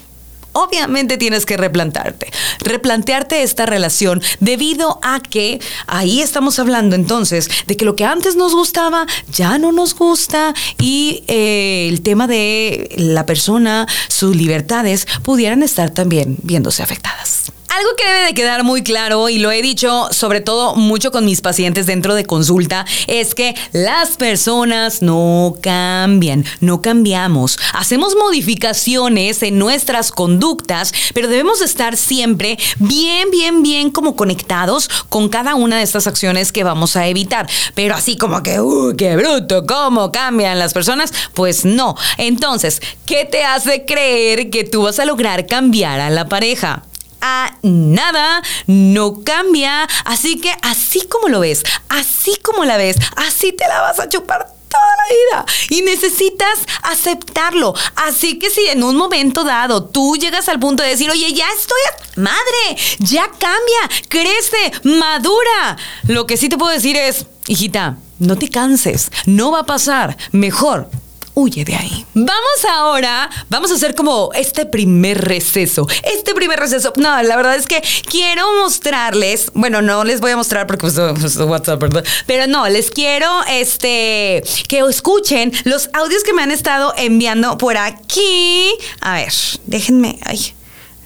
obviamente 0.57 1.17
tienes 1.17 1.45
que 1.45 1.57
replantearte. 1.57 2.31
Replantearte 2.59 3.43
esta 3.43 3.65
relación 3.65 4.21
debido 4.39 4.99
a 5.03 5.19
que 5.19 5.59
ahí 5.87 6.21
estamos 6.21 6.59
hablando 6.59 6.95
entonces 6.95 7.49
de 7.67 7.77
que 7.77 7.85
lo 7.85 7.95
que 7.95 8.05
antes 8.05 8.35
nos 8.35 8.53
gustaba 8.53 9.05
ya 9.31 9.57
no 9.57 9.71
nos 9.71 9.93
gusta 9.95 10.53
y 10.79 11.23
eh, 11.27 11.87
el 11.89 12.01
tema 12.01 12.27
de 12.27 12.93
la 12.97 13.25
persona, 13.25 13.87
sus 14.07 14.35
libertades 14.35 15.07
pudieran 15.23 15.63
estar 15.63 15.89
también 15.91 16.37
viéndose 16.41 16.83
afectadas. 16.83 17.51
Algo 17.69 17.89
que 17.97 18.07
debe 18.07 18.25
de 18.27 18.33
quedar 18.33 18.63
muy 18.63 18.81
claro, 18.81 19.27
y 19.27 19.39
lo 19.39 19.51
he 19.51 19.61
dicho 19.61 20.07
sobre 20.11 20.39
todo 20.39 20.75
mucho 20.75 21.11
con 21.11 21.25
mis 21.25 21.41
pacientes 21.41 21.85
dentro 21.85 22.15
de 22.15 22.25
consulta, 22.25 22.85
es 23.07 23.35
que 23.35 23.55
las 23.73 24.15
personas 24.17 25.01
no 25.01 25.57
cambian, 25.61 26.45
no 26.61 26.81
cambiamos. 26.81 27.59
Hacemos 27.73 28.15
modificaciones 28.15 29.43
en 29.43 29.59
nuestras 29.59 30.11
conductas, 30.11 30.93
pero 31.13 31.27
debemos 31.27 31.61
estar 31.61 31.97
siempre 31.97 32.57
bien, 32.79 33.29
bien, 33.31 33.61
bien 33.63 33.91
como 33.91 34.15
conectados 34.15 34.89
con 35.09 35.27
cada 35.27 35.55
una 35.55 35.77
de 35.77 35.83
estas 35.83 36.07
acciones 36.07 36.53
que 36.53 36.63
vamos 36.63 36.95
a 36.95 37.07
evitar. 37.07 37.49
Pero 37.75 37.95
así 37.95 38.17
como 38.17 38.43
que, 38.43 38.61
¡uh, 38.61 38.95
qué 38.97 39.17
bruto! 39.17 39.65
¿Cómo 39.65 40.11
cambian 40.11 40.57
las 40.57 40.73
personas? 40.73 41.13
Pues 41.33 41.65
no. 41.65 41.95
Entonces, 42.17 42.81
¿qué 43.05 43.25
te 43.25 43.43
hace 43.43 43.83
creer 43.85 44.49
que 44.49 44.63
tú 44.63 44.83
vas 44.83 44.99
a 44.99 45.05
lograr 45.05 45.47
cambiar 45.47 45.99
a 45.99 46.09
la 46.09 46.29
pareja? 46.29 46.83
A 47.21 47.57
nada, 47.61 48.41
no 48.67 49.23
cambia. 49.23 49.87
Así 50.05 50.39
que 50.39 50.53
así 50.61 51.01
como 51.07 51.29
lo 51.29 51.39
ves, 51.39 51.63
así 51.89 52.37
como 52.43 52.65
la 52.65 52.77
ves, 52.77 52.97
así 53.15 53.51
te 53.53 53.67
la 53.67 53.81
vas 53.81 53.99
a 53.99 54.09
chupar 54.09 54.57
toda 54.69 54.95
la 54.97 55.43
vida 55.43 55.45
y 55.69 55.81
necesitas 55.81 56.59
aceptarlo. 56.83 57.73
Así 57.95 58.39
que 58.39 58.49
si 58.49 58.67
en 58.67 58.83
un 58.83 58.95
momento 58.95 59.43
dado 59.43 59.85
tú 59.85 60.15
llegas 60.17 60.49
al 60.49 60.59
punto 60.59 60.83
de 60.83 60.89
decir, 60.89 61.09
oye, 61.09 61.33
ya 61.33 61.47
estoy, 61.57 61.77
madre, 62.15 62.81
ya 62.99 63.29
cambia, 63.29 64.05
crece, 64.09 64.71
madura. 64.83 65.77
Lo 66.07 66.25
que 66.25 66.37
sí 66.37 66.49
te 66.49 66.57
puedo 66.57 66.71
decir 66.71 66.95
es, 66.97 67.25
hijita, 67.47 67.97
no 68.19 68.37
te 68.37 68.49
canses, 68.49 69.11
no 69.25 69.51
va 69.51 69.59
a 69.59 69.65
pasar. 69.65 70.17
Mejor 70.31 70.89
huye 71.37 71.63
de 71.63 71.75
ahí. 71.75 72.05
Vamos 72.15 72.65
ahora, 72.67 73.29
vamos 73.47 73.69
a 73.71 73.75
hacer 73.75 73.93
como 73.93 74.31
este 74.33 74.65
primer 74.65 75.23
receso. 75.23 75.87
Este 76.03 76.33
primer 76.33 76.59
receso, 76.59 76.91
no, 76.97 77.21
la 77.21 77.35
verdad 77.35 77.55
es 77.55 77.67
que 77.67 77.83
quiero 78.09 78.43
mostrarles, 78.63 79.51
bueno, 79.53 79.83
no 79.83 80.03
les 80.03 80.19
voy 80.19 80.31
a 80.31 80.35
mostrar 80.35 80.65
porque 80.65 80.81
pues, 80.81 80.95
pues 81.19 81.37
WhatsApp, 81.37 81.79
¿verdad? 81.79 82.03
Pero 82.25 82.47
no, 82.47 82.67
les 82.67 82.89
quiero 82.89 83.29
este 83.49 84.43
que 84.67 84.79
escuchen 84.89 85.53
los 85.63 85.91
audios 85.93 86.23
que 86.23 86.33
me 86.33 86.41
han 86.41 86.49
estado 86.49 86.95
enviando 86.97 87.55
por 87.59 87.77
aquí. 87.77 88.71
A 89.01 89.13
ver, 89.13 89.33
déjenme, 89.67 90.17
ay, 90.25 90.55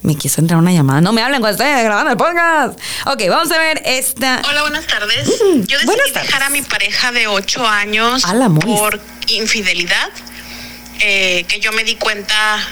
me 0.02 0.16
quiso 0.16 0.40
entrar 0.40 0.60
una 0.60 0.72
llamada. 0.72 1.02
No 1.02 1.12
me 1.12 1.22
hablen 1.22 1.42
cuando 1.42 1.62
estoy 1.62 1.84
grabando 1.84 2.12
el 2.12 2.18
podcast. 2.18 2.80
Ok, 3.06 3.24
vamos 3.30 3.52
a 3.52 3.58
ver 3.58 3.82
esta. 3.86 4.42
Hola, 4.48 4.62
buenas 4.62 4.88
tardes. 4.88 5.28
Mm, 5.28 5.62
yo 5.64 5.78
decidí 5.78 6.12
dejar 6.14 6.44
a 6.44 6.50
mi 6.50 6.62
pareja 6.62 7.12
de 7.12 7.28
ocho 7.28 7.68
años 7.68 8.24
por 8.64 9.00
infidelidad, 9.36 10.10
eh, 11.00 11.46
que 11.48 11.60
yo 11.60 11.72
me 11.72 11.84
di 11.84 11.96
cuenta 11.96 12.68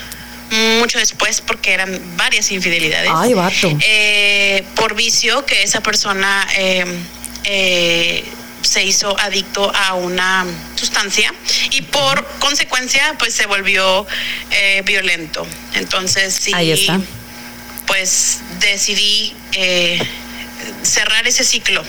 mucho 0.80 0.98
después 0.98 1.42
porque 1.42 1.74
eran 1.74 2.18
varias 2.18 2.51
infidelidades. 2.51 3.12
Ay, 3.13 3.34
vato. 3.34 3.78
Eh, 3.82 4.63
por 4.75 4.96
vicio 4.96 5.46
que 5.46 5.63
esa 5.63 5.82
persona 5.82 6.48
eh, 6.58 8.25
se 8.62 8.84
hizo 8.84 9.18
adicto 9.20 9.72
a 9.74 9.94
una 9.94 10.46
sustancia 10.75 11.34
y 11.72 11.84
por 11.84 12.25
consecuencia 12.39 13.16
pues 13.20 13.34
se 13.34 13.46
volvió 13.46 14.06
violento. 14.86 15.46
Entonces 15.75 16.34
sí. 16.34 16.51
Ahí 16.54 16.72
está 16.72 17.00
pues 17.86 18.42
decidí 18.60 19.34
cerrar 20.84 21.28
ese 21.28 21.44
ciclo. 21.44 21.84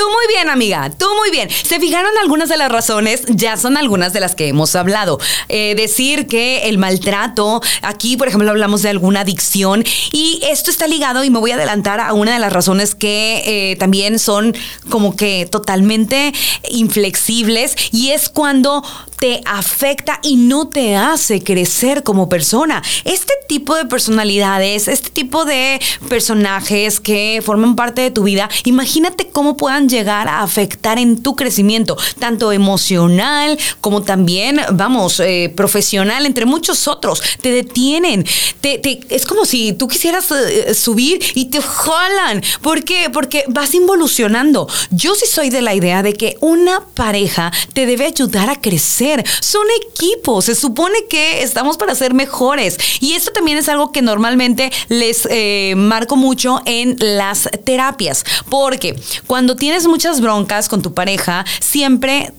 Tú 0.00 0.06
muy 0.08 0.34
bien, 0.34 0.48
amiga, 0.48 0.88
tú 0.88 1.04
muy 1.14 1.30
bien. 1.30 1.50
¿Se 1.50 1.78
fijaron 1.78 2.10
algunas 2.22 2.48
de 2.48 2.56
las 2.56 2.72
razones? 2.72 3.20
Ya 3.28 3.58
son 3.58 3.76
algunas 3.76 4.14
de 4.14 4.20
las 4.20 4.34
que 4.34 4.48
hemos 4.48 4.74
hablado. 4.74 5.20
Eh, 5.50 5.74
decir 5.76 6.26
que 6.26 6.70
el 6.70 6.78
maltrato, 6.78 7.60
aquí 7.82 8.16
por 8.16 8.26
ejemplo 8.26 8.48
hablamos 8.48 8.80
de 8.80 8.88
alguna 8.88 9.20
adicción 9.20 9.84
y 10.10 10.40
esto 10.44 10.70
está 10.70 10.86
ligado 10.86 11.22
y 11.22 11.28
me 11.28 11.38
voy 11.38 11.50
a 11.50 11.56
adelantar 11.56 12.00
a 12.00 12.14
una 12.14 12.32
de 12.32 12.38
las 12.38 12.50
razones 12.50 12.94
que 12.94 13.42
eh, 13.44 13.76
también 13.76 14.18
son 14.18 14.56
como 14.88 15.16
que 15.16 15.44
totalmente 15.44 16.32
inflexibles 16.70 17.76
y 17.92 18.12
es 18.12 18.30
cuando 18.30 18.82
te 19.20 19.42
afecta 19.44 20.18
y 20.22 20.36
no 20.36 20.68
te 20.68 20.96
hace 20.96 21.44
crecer 21.44 22.02
como 22.02 22.28
persona. 22.28 22.82
Este 23.04 23.34
tipo 23.46 23.76
de 23.76 23.84
personalidades, 23.84 24.88
este 24.88 25.10
tipo 25.10 25.44
de 25.44 25.80
personajes 26.08 27.00
que 27.00 27.42
forman 27.44 27.76
parte 27.76 28.00
de 28.00 28.10
tu 28.10 28.24
vida, 28.24 28.48
imagínate 28.64 29.28
cómo 29.28 29.56
puedan 29.56 29.88
llegar 29.88 30.26
a 30.26 30.42
afectar 30.42 30.98
en 30.98 31.22
tu 31.22 31.36
crecimiento, 31.36 31.96
tanto 32.18 32.50
emocional 32.50 33.58
como 33.80 34.02
también, 34.02 34.60
vamos, 34.72 35.20
eh, 35.20 35.52
profesional, 35.54 36.24
entre 36.24 36.46
muchos 36.46 36.88
otros. 36.88 37.22
Te 37.42 37.50
detienen. 37.50 38.24
Es 38.62 39.26
como 39.26 39.44
si 39.44 39.74
tú 39.74 39.86
quisieras 39.86 40.30
eh, 40.30 40.72
subir 40.74 41.22
y 41.34 41.46
te 41.46 41.60
jalan. 41.60 42.42
¿Por 42.62 42.84
qué? 42.84 43.10
Porque 43.12 43.44
vas 43.48 43.74
involucionando. 43.74 44.66
Yo 44.90 45.14
sí 45.14 45.26
soy 45.26 45.50
de 45.50 45.60
la 45.60 45.74
idea 45.74 46.02
de 46.02 46.14
que 46.14 46.36
una 46.40 46.86
pareja 46.94 47.52
te 47.74 47.84
debe 47.84 48.06
ayudar 48.06 48.48
a 48.48 48.60
crecer. 48.60 49.09
Son 49.40 49.66
equipos. 49.86 50.46
Se 50.46 50.54
supone 50.54 51.06
que 51.08 51.42
estamos 51.42 51.76
para 51.76 51.94
ser 51.94 52.14
mejores. 52.14 52.78
Y 53.00 53.14
esto 53.14 53.32
también 53.32 53.58
es 53.58 53.68
algo 53.68 53.92
que 53.92 54.02
normalmente 54.02 54.70
les 54.88 55.26
eh, 55.30 55.74
marco 55.76 56.16
mucho 56.16 56.60
en 56.64 56.96
las 56.98 57.48
terapias. 57.64 58.24
Porque 58.48 58.96
cuando 59.26 59.56
tienes 59.56 59.86
muchas 59.86 60.20
broncas 60.20 60.68
con 60.68 60.82
tu 60.82 60.94
pareja, 60.94 61.44
siempre 61.60 62.32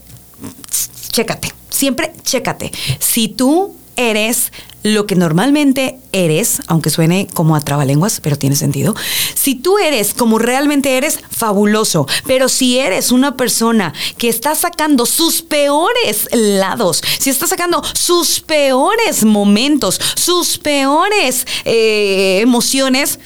chécate, 1.11 1.53
siempre 1.69 2.13
chécate. 2.23 2.71
Si 2.99 3.27
tú 3.27 3.75
eres 3.95 4.51
lo 4.83 5.05
que 5.05 5.15
normalmente 5.15 5.99
eres, 6.11 6.61
aunque 6.67 6.89
suene 6.89 7.27
como 7.33 7.55
a 7.55 7.61
trabalenguas, 7.61 8.19
pero 8.19 8.37
tiene 8.37 8.55
sentido. 8.55 8.95
Si 9.35 9.55
tú 9.55 9.77
eres 9.77 10.13
como 10.13 10.39
realmente 10.39 10.97
eres, 10.97 11.19
fabuloso. 11.29 12.07
Pero 12.25 12.49
si 12.49 12.79
eres 12.79 13.11
una 13.11 13.37
persona 13.37 13.93
que 14.17 14.29
está 14.29 14.55
sacando 14.55 15.05
sus 15.05 15.41
peores 15.41 16.27
lados, 16.31 17.03
si 17.19 17.29
está 17.29 17.47
sacando 17.47 17.83
sus 17.93 18.39
peores 18.39 19.23
momentos, 19.23 19.99
sus 20.15 20.57
peores 20.57 21.45
eh, 21.65 22.39
emociones, 22.41 23.19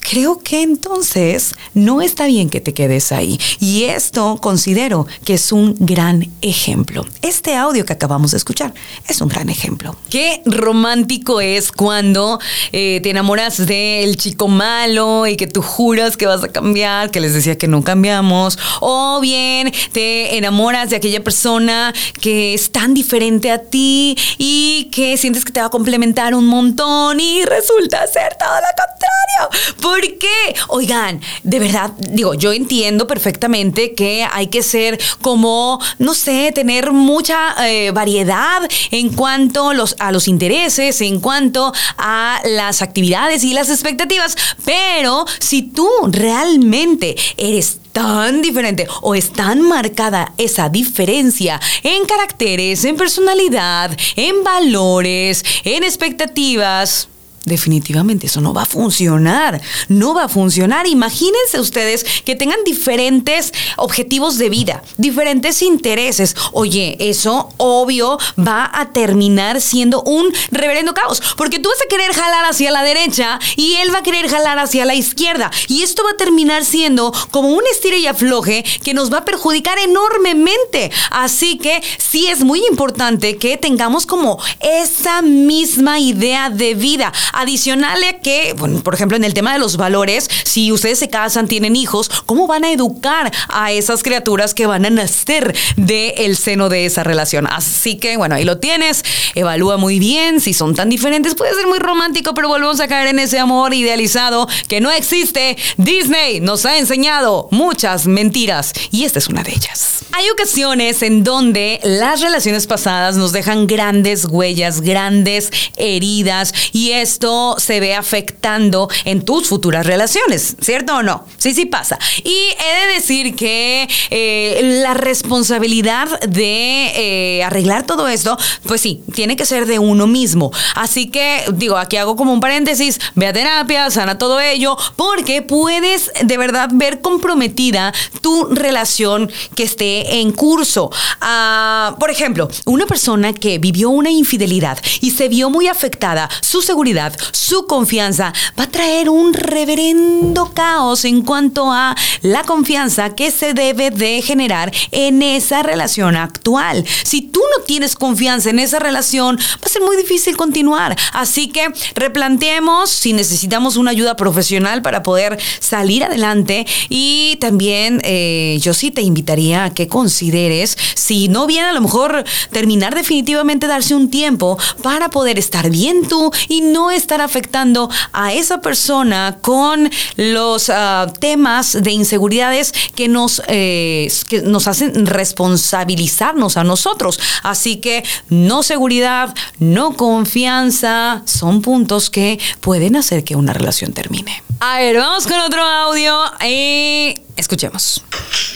creo 0.00 0.40
que 0.40 0.62
entonces 0.62 1.54
no 1.74 2.00
está 2.02 2.26
bien 2.26 2.50
que 2.50 2.60
te 2.60 2.74
quedes 2.74 3.12
ahí. 3.12 3.38
Y 3.60 3.84
esto 3.84 4.38
considero 4.40 5.06
que 5.24 5.34
es 5.34 5.52
un 5.52 5.76
gran 5.78 6.28
ejemplo. 6.42 7.06
Este 7.22 7.56
audio 7.56 7.84
que 7.84 7.92
acabamos 7.92 8.32
de 8.32 8.38
escuchar 8.38 8.74
es 9.08 9.20
un 9.20 9.28
gran 9.28 9.48
ejemplo. 9.48 9.96
Qué 10.08 10.42
romántico 10.44 11.40
es 11.40 11.72
cuando 11.72 12.40
eh, 12.72 13.00
te 13.02 13.10
enamoras 13.10 13.66
del 13.66 14.16
chico 14.16 14.48
malo 14.48 15.26
y 15.26 15.36
que 15.36 15.46
tú 15.46 15.62
juras 15.62 16.16
que 16.16 16.26
vas 16.26 16.42
a 16.42 16.48
cambiar, 16.48 17.10
que 17.10 17.20
les 17.20 17.34
decía 17.34 17.56
que 17.56 17.68
no 17.68 17.82
cambiamos, 17.82 18.58
o 18.80 19.20
bien 19.20 19.72
te 19.92 20.36
enamoras 20.36 20.90
de 20.90 20.96
aquella 20.96 21.22
persona 21.22 21.92
que 22.20 22.54
es 22.54 22.70
tan 22.70 22.94
diferente 22.94 23.50
a 23.50 23.62
ti 23.62 24.16
y 24.38 24.88
que 24.92 25.16
sientes 25.16 25.44
que 25.44 25.52
te 25.52 25.60
va 25.60 25.66
a 25.66 25.70
complementar 25.70 26.34
un 26.34 26.46
montón 26.46 27.20
y 27.20 27.44
resulta 27.44 28.06
ser 28.06 28.36
todo 28.38 28.54
lo 28.56 28.66
contrario. 28.76 29.89
¿Por 29.90 30.18
qué? 30.18 30.54
Oigan, 30.68 31.20
de 31.42 31.58
verdad, 31.58 31.90
digo, 31.98 32.34
yo 32.34 32.52
entiendo 32.52 33.08
perfectamente 33.08 33.92
que 33.92 34.24
hay 34.30 34.46
que 34.46 34.62
ser 34.62 35.00
como, 35.20 35.80
no 35.98 36.14
sé, 36.14 36.52
tener 36.54 36.92
mucha 36.92 37.56
eh, 37.66 37.90
variedad 37.90 38.62
en 38.92 39.12
cuanto 39.12 39.70
a 39.98 40.12
los 40.12 40.28
intereses, 40.28 41.00
en 41.00 41.18
cuanto 41.18 41.72
a 41.98 42.40
las 42.44 42.82
actividades 42.82 43.42
y 43.42 43.52
las 43.52 43.68
expectativas, 43.68 44.36
pero 44.64 45.24
si 45.40 45.62
tú 45.62 45.88
realmente 46.06 47.16
eres 47.36 47.80
tan 47.90 48.42
diferente 48.42 48.86
o 49.02 49.16
es 49.16 49.32
tan 49.32 49.60
marcada 49.60 50.34
esa 50.38 50.68
diferencia 50.68 51.60
en 51.82 52.04
caracteres, 52.04 52.84
en 52.84 52.96
personalidad, 52.96 53.90
en 54.14 54.44
valores, 54.44 55.44
en 55.64 55.82
expectativas, 55.82 57.08
Definitivamente 57.44 58.26
eso 58.26 58.42
no 58.42 58.52
va 58.52 58.62
a 58.62 58.66
funcionar, 58.66 59.62
no 59.88 60.12
va 60.12 60.24
a 60.24 60.28
funcionar. 60.28 60.86
Imagínense 60.86 61.58
ustedes 61.58 62.04
que 62.24 62.36
tengan 62.36 62.62
diferentes 62.64 63.52
objetivos 63.76 64.36
de 64.36 64.50
vida, 64.50 64.82
diferentes 64.98 65.62
intereses. 65.62 66.36
Oye, 66.52 66.98
eso 67.00 67.48
obvio 67.56 68.18
va 68.38 68.70
a 68.74 68.92
terminar 68.92 69.62
siendo 69.62 70.02
un 70.02 70.30
reverendo 70.50 70.92
caos, 70.92 71.22
porque 71.38 71.58
tú 71.58 71.70
vas 71.70 71.78
a 71.82 71.88
querer 71.88 72.12
jalar 72.12 72.44
hacia 72.44 72.70
la 72.70 72.82
derecha 72.82 73.38
y 73.56 73.74
él 73.76 73.92
va 73.94 74.00
a 74.00 74.02
querer 74.02 74.28
jalar 74.28 74.58
hacia 74.58 74.84
la 74.84 74.94
izquierda. 74.94 75.50
Y 75.66 75.82
esto 75.82 76.04
va 76.04 76.10
a 76.10 76.16
terminar 76.18 76.66
siendo 76.66 77.10
como 77.30 77.48
un 77.48 77.62
estira 77.72 77.96
y 77.96 78.06
afloje 78.06 78.64
que 78.82 78.92
nos 78.92 79.10
va 79.10 79.18
a 79.18 79.24
perjudicar 79.24 79.78
enormemente. 79.78 80.90
Así 81.10 81.56
que 81.56 81.82
sí 81.96 82.26
es 82.26 82.44
muy 82.44 82.62
importante 82.70 83.38
que 83.38 83.56
tengamos 83.56 84.04
como 84.04 84.38
esa 84.60 85.22
misma 85.22 85.98
idea 86.00 86.50
de 86.50 86.74
vida 86.74 87.12
Adicional 87.32 88.02
a 88.04 88.18
que, 88.18 88.54
bueno, 88.56 88.80
por 88.80 88.94
ejemplo, 88.94 89.16
en 89.16 89.24
el 89.24 89.34
tema 89.34 89.52
de 89.52 89.58
los 89.58 89.76
valores, 89.76 90.28
si 90.44 90.72
ustedes 90.72 90.98
se 90.98 91.08
casan, 91.08 91.48
tienen 91.48 91.76
hijos, 91.76 92.10
¿cómo 92.26 92.46
van 92.46 92.64
a 92.64 92.72
educar 92.72 93.32
a 93.48 93.72
esas 93.72 94.02
criaturas 94.02 94.54
que 94.54 94.66
van 94.66 94.86
a 94.86 94.90
nacer 94.90 95.54
del 95.76 96.36
seno 96.36 96.68
de 96.68 96.86
esa 96.86 97.04
relación? 97.04 97.46
Así 97.46 97.96
que, 97.96 98.16
bueno, 98.16 98.34
ahí 98.34 98.44
lo 98.44 98.58
tienes. 98.58 99.04
Evalúa 99.34 99.76
muy 99.76 99.98
bien. 99.98 100.40
Si 100.40 100.54
son 100.54 100.74
tan 100.74 100.88
diferentes, 100.88 101.34
puede 101.34 101.54
ser 101.54 101.66
muy 101.66 101.78
romántico, 101.78 102.34
pero 102.34 102.48
volvemos 102.48 102.80
a 102.80 102.88
caer 102.88 103.08
en 103.08 103.18
ese 103.18 103.38
amor 103.38 103.74
idealizado 103.74 104.48
que 104.68 104.80
no 104.80 104.90
existe. 104.90 105.56
Disney 105.76 106.40
nos 106.40 106.66
ha 106.66 106.78
enseñado 106.78 107.48
muchas 107.50 108.06
mentiras 108.06 108.72
y 108.90 109.04
esta 109.04 109.18
es 109.18 109.28
una 109.28 109.42
de 109.42 109.52
ellas. 109.52 109.99
Hay 110.12 110.30
ocasiones 110.30 111.02
en 111.02 111.22
donde 111.22 111.80
las 111.82 112.20
relaciones 112.20 112.66
pasadas 112.66 113.16
nos 113.16 113.32
dejan 113.32 113.66
grandes 113.66 114.24
huellas, 114.24 114.80
grandes 114.80 115.50
heridas 115.76 116.52
y 116.72 116.92
es 116.92 117.10
esto 117.10 117.56
se 117.58 117.80
ve 117.80 117.96
afectando 117.96 118.88
en 119.04 119.24
tus 119.24 119.48
futuras 119.48 119.84
relaciones, 119.84 120.56
¿cierto 120.60 120.96
o 120.96 121.02
no? 121.02 121.26
Sí, 121.38 121.52
sí 121.54 121.66
pasa. 121.66 121.98
Y 122.22 122.30
he 122.30 122.86
de 122.86 122.94
decir 122.94 123.34
que 123.34 123.88
eh, 124.10 124.80
la 124.82 124.94
responsabilidad 124.94 126.20
de 126.20 126.92
eh, 126.94 127.42
arreglar 127.42 127.84
todo 127.84 128.06
esto, 128.06 128.38
pues 128.66 128.80
sí, 128.80 129.02
tiene 129.12 129.34
que 129.34 129.44
ser 129.44 129.66
de 129.66 129.80
uno 129.80 130.06
mismo. 130.06 130.52
Así 130.76 131.10
que, 131.10 131.44
digo, 131.52 131.76
aquí 131.76 131.96
hago 131.96 132.14
como 132.14 132.32
un 132.32 132.40
paréntesis, 132.40 133.00
ve 133.16 133.26
a 133.26 133.32
terapia, 133.32 133.90
sana 133.90 134.16
todo 134.16 134.40
ello, 134.40 134.76
porque 134.94 135.42
puedes 135.42 136.12
de 136.22 136.38
verdad 136.38 136.70
ver 136.72 137.00
comprometida 137.00 137.92
tu 138.20 138.46
relación 138.46 139.32
que 139.56 139.64
esté 139.64 139.99
en 140.06 140.32
curso. 140.32 140.90
Ah, 141.20 141.96
por 141.98 142.10
ejemplo, 142.10 142.48
una 142.66 142.86
persona 142.86 143.32
que 143.32 143.58
vivió 143.58 143.90
una 143.90 144.10
infidelidad 144.10 144.78
y 145.00 145.10
se 145.10 145.28
vio 145.28 145.50
muy 145.50 145.66
afectada, 145.66 146.28
su 146.40 146.62
seguridad, 146.62 147.14
su 147.32 147.66
confianza, 147.66 148.32
va 148.58 148.64
a 148.64 148.70
traer 148.70 149.08
un 149.08 149.32
reverendo 149.34 150.52
caos 150.54 151.04
en 151.04 151.22
cuanto 151.22 151.72
a 151.72 151.96
la 152.22 152.42
confianza 152.44 153.14
que 153.14 153.30
se 153.30 153.54
debe 153.54 153.90
de 153.90 154.22
generar 154.22 154.72
en 154.92 155.22
esa 155.22 155.62
relación 155.62 156.16
actual. 156.16 156.84
Si 157.04 157.22
tú 157.22 157.40
no 157.56 157.64
tienes 157.64 157.94
confianza 157.94 158.50
en 158.50 158.58
esa 158.58 158.78
relación, 158.78 159.36
va 159.36 159.66
a 159.66 159.68
ser 159.68 159.82
muy 159.82 159.96
difícil 159.96 160.36
continuar. 160.36 160.96
Así 161.12 161.48
que 161.48 161.68
replanteemos 161.94 162.90
si 162.90 163.12
necesitamos 163.12 163.76
una 163.76 163.90
ayuda 163.90 164.16
profesional 164.16 164.82
para 164.82 165.02
poder 165.02 165.38
salir 165.60 166.04
adelante 166.04 166.66
y 166.88 167.36
también 167.40 168.00
eh, 168.04 168.58
yo 168.60 168.74
sí 168.74 168.90
te 168.90 169.02
invitaría 169.02 169.64
a 169.64 169.74
que 169.74 169.88
consideres, 169.90 170.78
si 170.94 171.28
no 171.28 171.46
bien 171.46 171.66
a 171.66 171.74
lo 171.74 171.82
mejor 171.82 172.24
terminar 172.50 172.94
definitivamente 172.94 173.66
darse 173.66 173.94
un 173.94 174.08
tiempo 174.10 174.56
para 174.82 175.10
poder 175.10 175.38
estar 175.38 175.68
bien 175.68 176.08
tú 176.08 176.32
y 176.48 176.62
no 176.62 176.90
estar 176.90 177.20
afectando 177.20 177.90
a 178.12 178.32
esa 178.32 178.62
persona 178.62 179.36
con 179.42 179.90
los 180.16 180.70
ah, 180.70 181.06
temas 181.20 181.76
de 181.82 181.90
inseguridades 181.90 182.72
que 182.94 183.08
nos, 183.08 183.42
eh, 183.48 184.10
que 184.28 184.40
nos 184.40 184.66
hacen 184.66 185.06
responsabilizarnos 185.06 186.56
a 186.56 186.64
nosotros. 186.64 187.20
Así 187.42 187.76
que 187.76 188.02
no 188.28 188.62
seguridad, 188.62 189.34
no 189.58 189.96
confianza, 189.96 191.22
son 191.26 191.60
puntos 191.60 192.10
que 192.10 192.38
pueden 192.60 192.96
hacer 192.96 193.24
que 193.24 193.36
una 193.36 193.52
relación 193.52 193.92
termine. 193.92 194.42
A 194.62 194.78
ver, 194.78 194.94
vamos 194.98 195.26
con 195.26 195.40
otro 195.40 195.62
audio 195.62 196.22
y 196.44 197.14
escuchemos. 197.36 198.02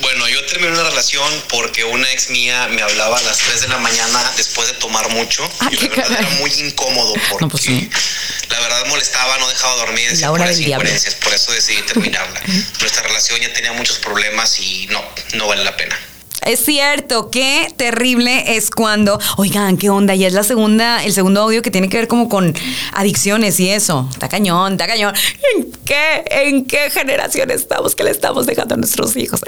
Bueno, 0.02 0.28
yo 0.28 0.44
terminé 0.44 0.72
una 0.72 0.90
relación 0.90 1.32
porque 1.48 1.82
una 1.84 2.12
ex 2.12 2.28
mía 2.28 2.68
me 2.68 2.82
hablaba 2.82 3.16
a 3.16 3.22
las 3.22 3.38
3 3.38 3.62
de 3.62 3.68
la 3.68 3.78
mañana 3.78 4.32
después 4.36 4.68
de 4.68 4.74
tomar 4.74 5.08
mucho. 5.08 5.50
Ah, 5.60 5.70
y 5.72 5.76
la 5.76 5.88
verdad 5.88 6.18
era 6.20 6.28
muy 6.40 6.52
incómodo 6.60 7.14
porque 7.30 7.46
pues 7.46 7.62
sí. 7.62 7.88
la 8.50 8.60
verdad 8.60 8.84
molestaba, 8.86 9.38
no 9.38 9.48
dejaba 9.48 9.76
dormir, 9.76 10.10
decía 10.10 10.26
La 10.26 10.32
hora 10.32 10.46
del 10.46 10.58
diablo. 10.58 10.90
por 11.22 11.32
eso 11.32 11.52
decidí 11.52 11.80
terminarla. 11.82 12.42
Nuestra 12.80 13.02
relación 13.02 13.40
ya 13.40 13.50
tenía 13.54 13.72
muchos 13.72 13.98
problemas 13.98 14.60
y 14.60 14.86
no, 14.88 15.02
no 15.34 15.46
vale 15.48 15.64
la 15.64 15.74
pena. 15.74 15.98
Es 16.44 16.64
cierto, 16.64 17.30
qué 17.30 17.72
terrible 17.76 18.56
es 18.56 18.70
cuando, 18.70 19.18
oigan, 19.36 19.76
qué 19.76 19.88
onda, 19.88 20.14
ya 20.14 20.26
es 20.26 20.34
la 20.34 20.42
segunda, 20.42 21.02
el 21.02 21.12
segundo 21.12 21.40
audio 21.40 21.62
que 21.62 21.70
tiene 21.70 21.88
que 21.88 21.96
ver 21.96 22.08
como 22.08 22.28
con 22.28 22.54
adicciones 22.92 23.58
y 23.60 23.70
eso. 23.70 24.06
Está 24.12 24.28
cañón, 24.28 24.72
está 24.72 24.86
cañón. 24.86 25.14
¿En 25.56 25.72
qué, 25.84 26.24
en 26.30 26.64
qué 26.66 26.90
generación 26.90 27.50
estamos 27.50 27.94
que 27.94 28.04
le 28.04 28.10
estamos 28.10 28.46
dejando 28.46 28.74
a 28.74 28.78
nuestros 28.78 29.16
hijos? 29.16 29.40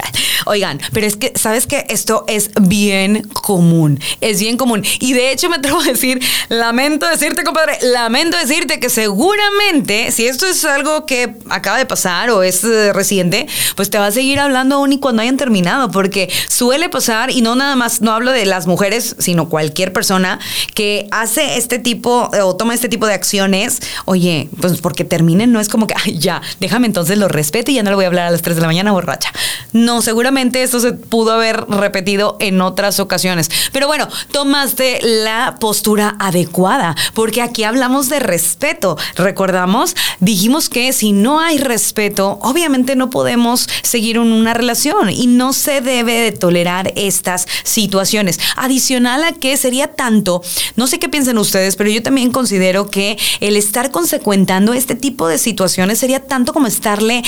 Oigan, 0.46 0.80
pero 0.92 1.06
es 1.06 1.16
que, 1.16 1.32
¿sabes 1.36 1.66
qué? 1.66 1.84
Esto 1.88 2.24
es 2.28 2.50
bien 2.60 3.22
común, 3.28 4.00
es 4.20 4.40
bien 4.40 4.56
común. 4.56 4.84
Y 5.00 5.12
de 5.12 5.32
hecho 5.32 5.50
me 5.50 5.56
atrevo 5.56 5.80
a 5.80 5.84
decir, 5.84 6.20
lamento 6.48 7.06
decirte, 7.06 7.44
compadre, 7.44 7.78
lamento 7.82 8.38
decirte 8.38 8.80
que 8.80 8.88
seguramente, 8.88 10.12
si 10.12 10.26
esto 10.26 10.46
es 10.46 10.64
algo 10.64 11.04
que 11.04 11.34
acaba 11.50 11.78
de 11.78 11.86
pasar 11.86 12.30
o 12.30 12.42
es 12.42 12.64
eh, 12.64 12.92
reciente, 12.92 13.46
pues 13.74 13.90
te 13.90 13.98
va 13.98 14.06
a 14.06 14.12
seguir 14.12 14.38
hablando 14.38 14.76
aún 14.76 14.92
y 14.92 14.98
cuando 14.98 15.22
hayan 15.22 15.36
terminado, 15.36 15.90
porque 15.90 16.30
suele 16.48 16.85
pasar, 16.88 17.30
y 17.30 17.40
no 17.42 17.54
nada 17.54 17.76
más, 17.76 18.00
no 18.00 18.12
hablo 18.12 18.32
de 18.32 18.46
las 18.46 18.66
mujeres, 18.66 19.16
sino 19.18 19.48
cualquier 19.48 19.92
persona 19.92 20.38
que 20.74 21.08
hace 21.10 21.56
este 21.56 21.78
tipo 21.78 22.30
eh, 22.32 22.40
o 22.40 22.56
toma 22.56 22.74
este 22.74 22.88
tipo 22.88 23.06
de 23.06 23.14
acciones, 23.14 23.80
oye, 24.04 24.48
pues 24.60 24.80
porque 24.80 25.04
terminen, 25.04 25.52
no 25.52 25.60
es 25.60 25.68
como 25.68 25.86
que, 25.86 25.94
ya, 26.18 26.42
déjame 26.60 26.86
entonces 26.86 27.18
lo 27.18 27.28
respeto 27.28 27.70
y 27.70 27.74
ya 27.74 27.82
no 27.82 27.90
le 27.90 27.96
voy 27.96 28.04
a 28.04 28.08
hablar 28.08 28.26
a 28.26 28.30
las 28.30 28.42
3 28.42 28.56
de 28.56 28.62
la 28.62 28.68
mañana 28.68 28.92
borracha. 28.92 29.30
No, 29.72 30.02
seguramente 30.02 30.62
esto 30.62 30.80
se 30.80 30.92
pudo 30.92 31.32
haber 31.32 31.64
repetido 31.68 32.36
en 32.40 32.60
otras 32.60 33.00
ocasiones. 33.00 33.50
Pero 33.72 33.86
bueno, 33.86 34.08
tomaste 34.32 35.00
la 35.02 35.56
postura 35.60 36.16
adecuada, 36.18 36.94
porque 37.14 37.42
aquí 37.42 37.64
hablamos 37.64 38.08
de 38.08 38.20
respeto. 38.20 38.96
Recordamos, 39.16 39.96
dijimos 40.20 40.68
que 40.68 40.92
si 40.92 41.12
no 41.12 41.40
hay 41.40 41.58
respeto, 41.58 42.38
obviamente 42.42 42.96
no 42.96 43.10
podemos 43.10 43.68
seguir 43.82 44.18
una 44.18 44.54
relación 44.54 45.10
y 45.10 45.26
no 45.26 45.52
se 45.52 45.80
debe 45.80 46.20
de 46.20 46.32
tolerar 46.32 46.75
estas 46.94 47.46
situaciones. 47.62 48.38
Adicional 48.56 49.24
a 49.24 49.32
que 49.32 49.56
sería 49.56 49.88
tanto, 49.88 50.42
no 50.76 50.86
sé 50.86 50.98
qué 50.98 51.08
piensan 51.08 51.38
ustedes, 51.38 51.76
pero 51.76 51.90
yo 51.90 52.02
también 52.02 52.30
considero 52.30 52.90
que 52.90 53.18
el 53.40 53.56
estar 53.56 53.90
consecuentando 53.90 54.72
este 54.72 54.94
tipo 54.94 55.28
de 55.28 55.38
situaciones 55.38 55.98
sería 55.98 56.20
tanto 56.20 56.52
como 56.52 56.66
estarle 56.66 57.22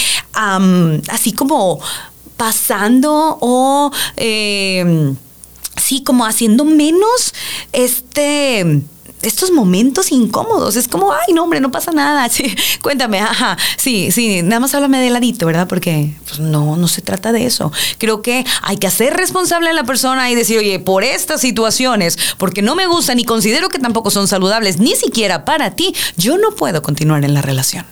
así 1.09 1.33
como 1.33 1.81
pasando 2.37 3.39
o 3.41 3.91
eh, 4.17 5.15
sí 5.77 6.03
como 6.03 6.25
haciendo 6.25 6.65
menos 6.65 7.35
este 7.73 8.83
estos 9.23 9.51
momentos 9.51 10.13
incómodos. 10.13 10.77
Es 10.77 10.89
como, 10.89 11.13
ay, 11.13 11.33
no, 11.35 11.45
hombre, 11.45 11.61
no 11.61 11.71
pasa 11.71 11.93
nada. 11.93 12.29
Sí, 12.39 12.55
cuéntame, 12.83 13.19
ajá. 13.19 13.57
Sí, 13.77 14.13
sí, 14.13 14.43
nada 14.43 14.61
más 14.61 14.73
háblame 14.75 15.01
de 15.01 15.11
ladito, 15.11 15.47
¿verdad? 15.47 15.67
Porque 15.67 16.15
pues, 16.27 16.39
no, 16.39 16.77
no 16.77 16.87
se 16.87 17.03
trata 17.03 17.33
de 17.33 17.47
eso. 17.47 17.73
Creo 17.97 18.23
que 18.23 18.45
hay 18.63 18.77
que 18.77 18.87
hacer 18.87 19.15
responsable 19.15 19.71
a 19.71 19.73
la 19.73 19.83
persona 19.83 20.31
y 20.31 20.37
decir, 20.37 20.59
oye, 20.59 20.79
por 20.79 21.03
estas 21.03 21.41
situaciones, 21.41 22.17
porque 22.37 22.63
no 22.63 22.77
me 22.77 22.87
gustan 22.87 23.19
y 23.19 23.25
considero 23.25 23.71
que 23.71 23.79
tampoco 23.79 24.11
son 24.11 24.29
saludables, 24.29 24.79
ni 24.79 24.95
siquiera 24.95 25.45
para 25.45 25.75
ti, 25.75 25.95
yo 26.17 26.39
no 26.39 26.53
puedo 26.53 26.83
continuar 26.83 27.25
en 27.25 27.35
la 27.35 27.43
relación. 27.43 27.87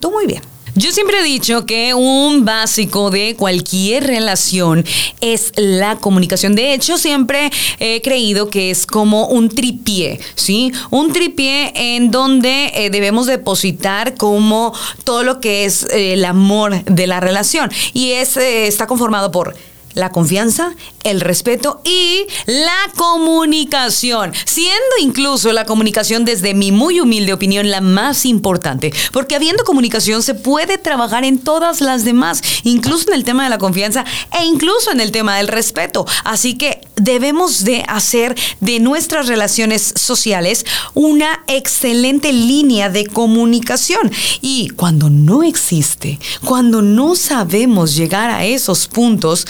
Tú 0.00 0.10
muy 0.10 0.26
bien. 0.26 0.42
Yo 0.76 0.90
siempre 0.90 1.20
he 1.20 1.22
dicho 1.22 1.66
que 1.66 1.94
un 1.94 2.44
básico 2.44 3.10
de 3.10 3.36
cualquier 3.36 4.08
relación 4.08 4.84
es 5.20 5.52
la 5.54 5.96
comunicación. 5.96 6.56
De 6.56 6.74
hecho, 6.74 6.98
siempre 6.98 7.52
he 7.78 8.02
creído 8.02 8.50
que 8.50 8.70
es 8.70 8.84
como 8.84 9.28
un 9.28 9.48
tripié, 9.50 10.18
¿sí? 10.34 10.72
Un 10.90 11.12
tripié 11.12 11.72
en 11.94 12.10
donde 12.10 12.72
eh, 12.74 12.90
debemos 12.90 13.26
depositar 13.26 14.16
como 14.16 14.74
todo 15.04 15.22
lo 15.22 15.40
que 15.40 15.64
es 15.64 15.84
eh, 15.84 16.14
el 16.14 16.24
amor 16.24 16.82
de 16.84 17.06
la 17.06 17.20
relación. 17.20 17.70
Y 17.92 18.10
es, 18.12 18.36
eh, 18.36 18.66
está 18.66 18.88
conformado 18.88 19.30
por 19.30 19.54
la 19.94 20.10
confianza, 20.10 20.74
el 21.04 21.20
respeto 21.20 21.80
y 21.84 22.26
la 22.46 22.90
comunicación, 22.96 24.32
siendo 24.44 24.96
incluso 25.00 25.52
la 25.52 25.64
comunicación 25.64 26.24
desde 26.24 26.54
mi 26.54 26.72
muy 26.72 27.00
humilde 27.00 27.32
opinión 27.32 27.70
la 27.70 27.80
más 27.80 28.26
importante, 28.26 28.92
porque 29.12 29.36
habiendo 29.36 29.64
comunicación 29.64 30.22
se 30.22 30.34
puede 30.34 30.78
trabajar 30.78 31.24
en 31.24 31.38
todas 31.38 31.80
las 31.80 32.04
demás, 32.04 32.42
incluso 32.64 33.08
en 33.08 33.14
el 33.14 33.24
tema 33.24 33.44
de 33.44 33.50
la 33.50 33.58
confianza 33.58 34.04
e 34.38 34.44
incluso 34.44 34.90
en 34.90 35.00
el 35.00 35.12
tema 35.12 35.36
del 35.36 35.48
respeto. 35.48 36.06
Así 36.24 36.54
que 36.54 36.80
debemos 36.96 37.64
de 37.64 37.84
hacer 37.88 38.34
de 38.60 38.80
nuestras 38.80 39.28
relaciones 39.28 39.94
sociales 39.96 40.64
una 40.94 41.44
excelente 41.46 42.32
línea 42.32 42.90
de 42.90 43.06
comunicación. 43.06 44.10
Y 44.40 44.70
cuando 44.70 45.10
no 45.10 45.42
existe, 45.42 46.18
cuando 46.44 46.82
no 46.82 47.14
sabemos 47.14 47.94
llegar 47.94 48.30
a 48.30 48.44
esos 48.44 48.88
puntos, 48.88 49.46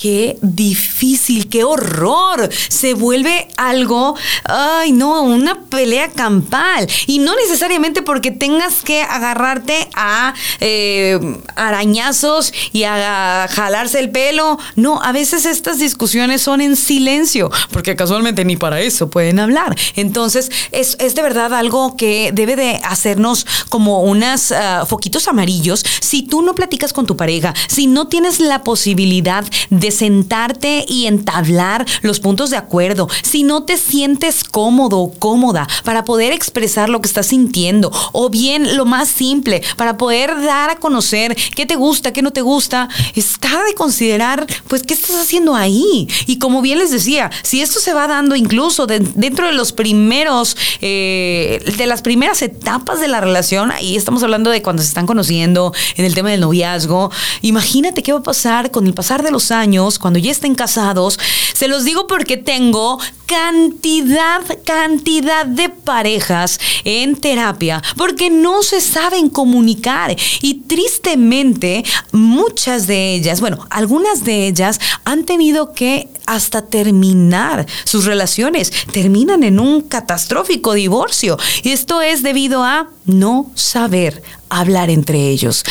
qué 0.00 0.38
difícil, 0.42 1.48
qué 1.48 1.64
horror. 1.64 2.48
Se 2.68 2.94
vuelve 2.94 3.48
algo, 3.56 4.14
ay 4.44 4.92
no, 4.92 5.22
una 5.22 5.62
pelea 5.62 6.08
campal. 6.10 6.88
Y 7.06 7.18
no 7.18 7.34
necesariamente 7.34 8.02
porque 8.02 8.30
tengas 8.30 8.82
que 8.82 9.02
agarrarte 9.02 9.88
a 9.94 10.34
eh, 10.60 11.18
arañazos 11.56 12.52
y 12.72 12.84
a 12.84 13.48
jalarse 13.50 13.98
el 13.98 14.10
pelo. 14.10 14.58
No, 14.76 15.02
a 15.02 15.12
veces 15.12 15.44
estas 15.46 15.78
discusiones 15.78 16.42
son 16.42 16.60
en 16.60 16.76
silencio, 16.76 17.50
porque 17.72 17.96
casualmente 17.96 18.44
ni 18.44 18.56
para 18.56 18.80
eso 18.80 19.10
pueden 19.10 19.40
hablar. 19.40 19.76
Entonces, 19.96 20.50
es, 20.70 20.96
de 20.96 21.22
verdad 21.22 21.52
algo 21.54 21.96
que 21.96 22.30
debe 22.32 22.54
de 22.54 22.80
hacernos 22.84 23.46
como 23.68 24.02
unos 24.02 24.52
ah, 24.52 24.86
foquitos 24.88 25.26
amarillos. 25.26 25.84
Si 26.00 26.22
tú 26.22 26.42
no 26.42 26.54
platicas 26.54 26.92
con 26.92 27.06
tu 27.06 27.16
pareja, 27.16 27.52
si 27.66 27.88
no 27.88 28.06
tienes 28.06 28.38
la 28.38 28.62
posibilidad 28.62 29.44
de 29.70 29.87
sentarte 29.90 30.84
y 30.88 31.06
entablar 31.06 31.86
los 32.02 32.20
puntos 32.20 32.50
de 32.50 32.56
acuerdo, 32.56 33.08
si 33.22 33.42
no 33.42 33.64
te 33.64 33.76
sientes 33.76 34.44
cómodo 34.44 34.98
o 34.98 35.12
cómoda 35.12 35.66
para 35.84 36.04
poder 36.04 36.32
expresar 36.32 36.88
lo 36.88 37.00
que 37.00 37.08
estás 37.08 37.26
sintiendo, 37.26 37.92
o 38.12 38.30
bien 38.30 38.76
lo 38.76 38.84
más 38.84 39.08
simple, 39.08 39.62
para 39.76 39.96
poder 39.96 40.42
dar 40.42 40.70
a 40.70 40.76
conocer 40.76 41.36
qué 41.54 41.66
te 41.66 41.76
gusta, 41.76 42.12
qué 42.12 42.22
no 42.22 42.32
te 42.32 42.40
gusta, 42.40 42.88
está 43.14 43.64
de 43.64 43.74
considerar, 43.74 44.46
pues, 44.68 44.82
qué 44.82 44.94
estás 44.94 45.16
haciendo 45.16 45.54
ahí. 45.54 46.08
Y 46.26 46.38
como 46.38 46.62
bien 46.62 46.78
les 46.78 46.90
decía, 46.90 47.30
si 47.42 47.60
esto 47.60 47.80
se 47.80 47.94
va 47.94 48.06
dando 48.06 48.36
incluso 48.36 48.86
dentro 48.86 49.46
de 49.46 49.52
los 49.52 49.72
primeros, 49.72 50.56
eh, 50.80 51.62
de 51.76 51.86
las 51.86 52.02
primeras 52.02 52.42
etapas 52.42 53.00
de 53.00 53.08
la 53.08 53.20
relación, 53.20 53.70
ahí 53.70 53.96
estamos 53.96 54.22
hablando 54.22 54.50
de 54.50 54.62
cuando 54.62 54.82
se 54.82 54.88
están 54.88 55.06
conociendo, 55.06 55.72
en 55.96 56.04
el 56.04 56.14
tema 56.14 56.30
del 56.30 56.40
noviazgo, 56.40 57.10
imagínate 57.42 58.02
qué 58.02 58.12
va 58.12 58.20
a 58.20 58.22
pasar 58.22 58.70
con 58.70 58.86
el 58.86 58.94
pasar 58.94 59.22
de 59.22 59.30
los 59.30 59.50
años 59.50 59.77
cuando 59.98 60.18
ya 60.18 60.30
estén 60.30 60.54
casados. 60.54 61.18
Se 61.54 61.68
los 61.68 61.84
digo 61.84 62.06
porque 62.06 62.36
tengo 62.36 62.98
cantidad, 63.26 64.40
cantidad 64.64 65.44
de 65.46 65.68
parejas 65.68 66.58
en 66.84 67.14
terapia 67.14 67.82
porque 67.96 68.30
no 68.30 68.62
se 68.62 68.80
saben 68.80 69.28
comunicar 69.28 70.16
y 70.40 70.54
tristemente 70.62 71.84
muchas 72.10 72.86
de 72.86 73.14
ellas, 73.14 73.40
bueno, 73.40 73.66
algunas 73.70 74.24
de 74.24 74.46
ellas 74.46 74.80
han 75.04 75.24
tenido 75.24 75.74
que 75.74 76.08
hasta 76.26 76.62
terminar 76.62 77.66
sus 77.84 78.06
relaciones, 78.06 78.72
terminan 78.92 79.42
en 79.42 79.60
un 79.60 79.82
catastrófico 79.82 80.72
divorcio 80.72 81.38
y 81.62 81.70
esto 81.70 82.00
es 82.00 82.22
debido 82.22 82.64
a 82.64 82.88
no 83.04 83.50
saber 83.54 84.22
hablar 84.48 84.90
entre 84.90 85.28
ellos. 85.28 85.64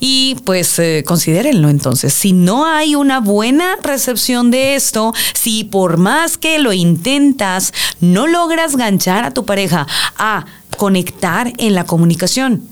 Y 0.00 0.36
pues 0.44 0.78
eh, 0.78 1.04
considérenlo 1.06 1.68
entonces, 1.68 2.12
si 2.12 2.32
no 2.32 2.66
hay 2.66 2.94
una 2.94 3.20
buena 3.20 3.76
recepción 3.82 4.50
de 4.50 4.74
esto, 4.74 5.12
si 5.34 5.64
por 5.64 5.96
más 5.96 6.38
que 6.38 6.58
lo 6.58 6.72
intentas, 6.72 7.72
no 8.00 8.26
logras 8.26 8.76
ganchar 8.76 9.24
a 9.24 9.30
tu 9.30 9.44
pareja 9.44 9.86
a 10.16 10.46
conectar 10.76 11.52
en 11.58 11.74
la 11.74 11.84
comunicación, 11.84 12.62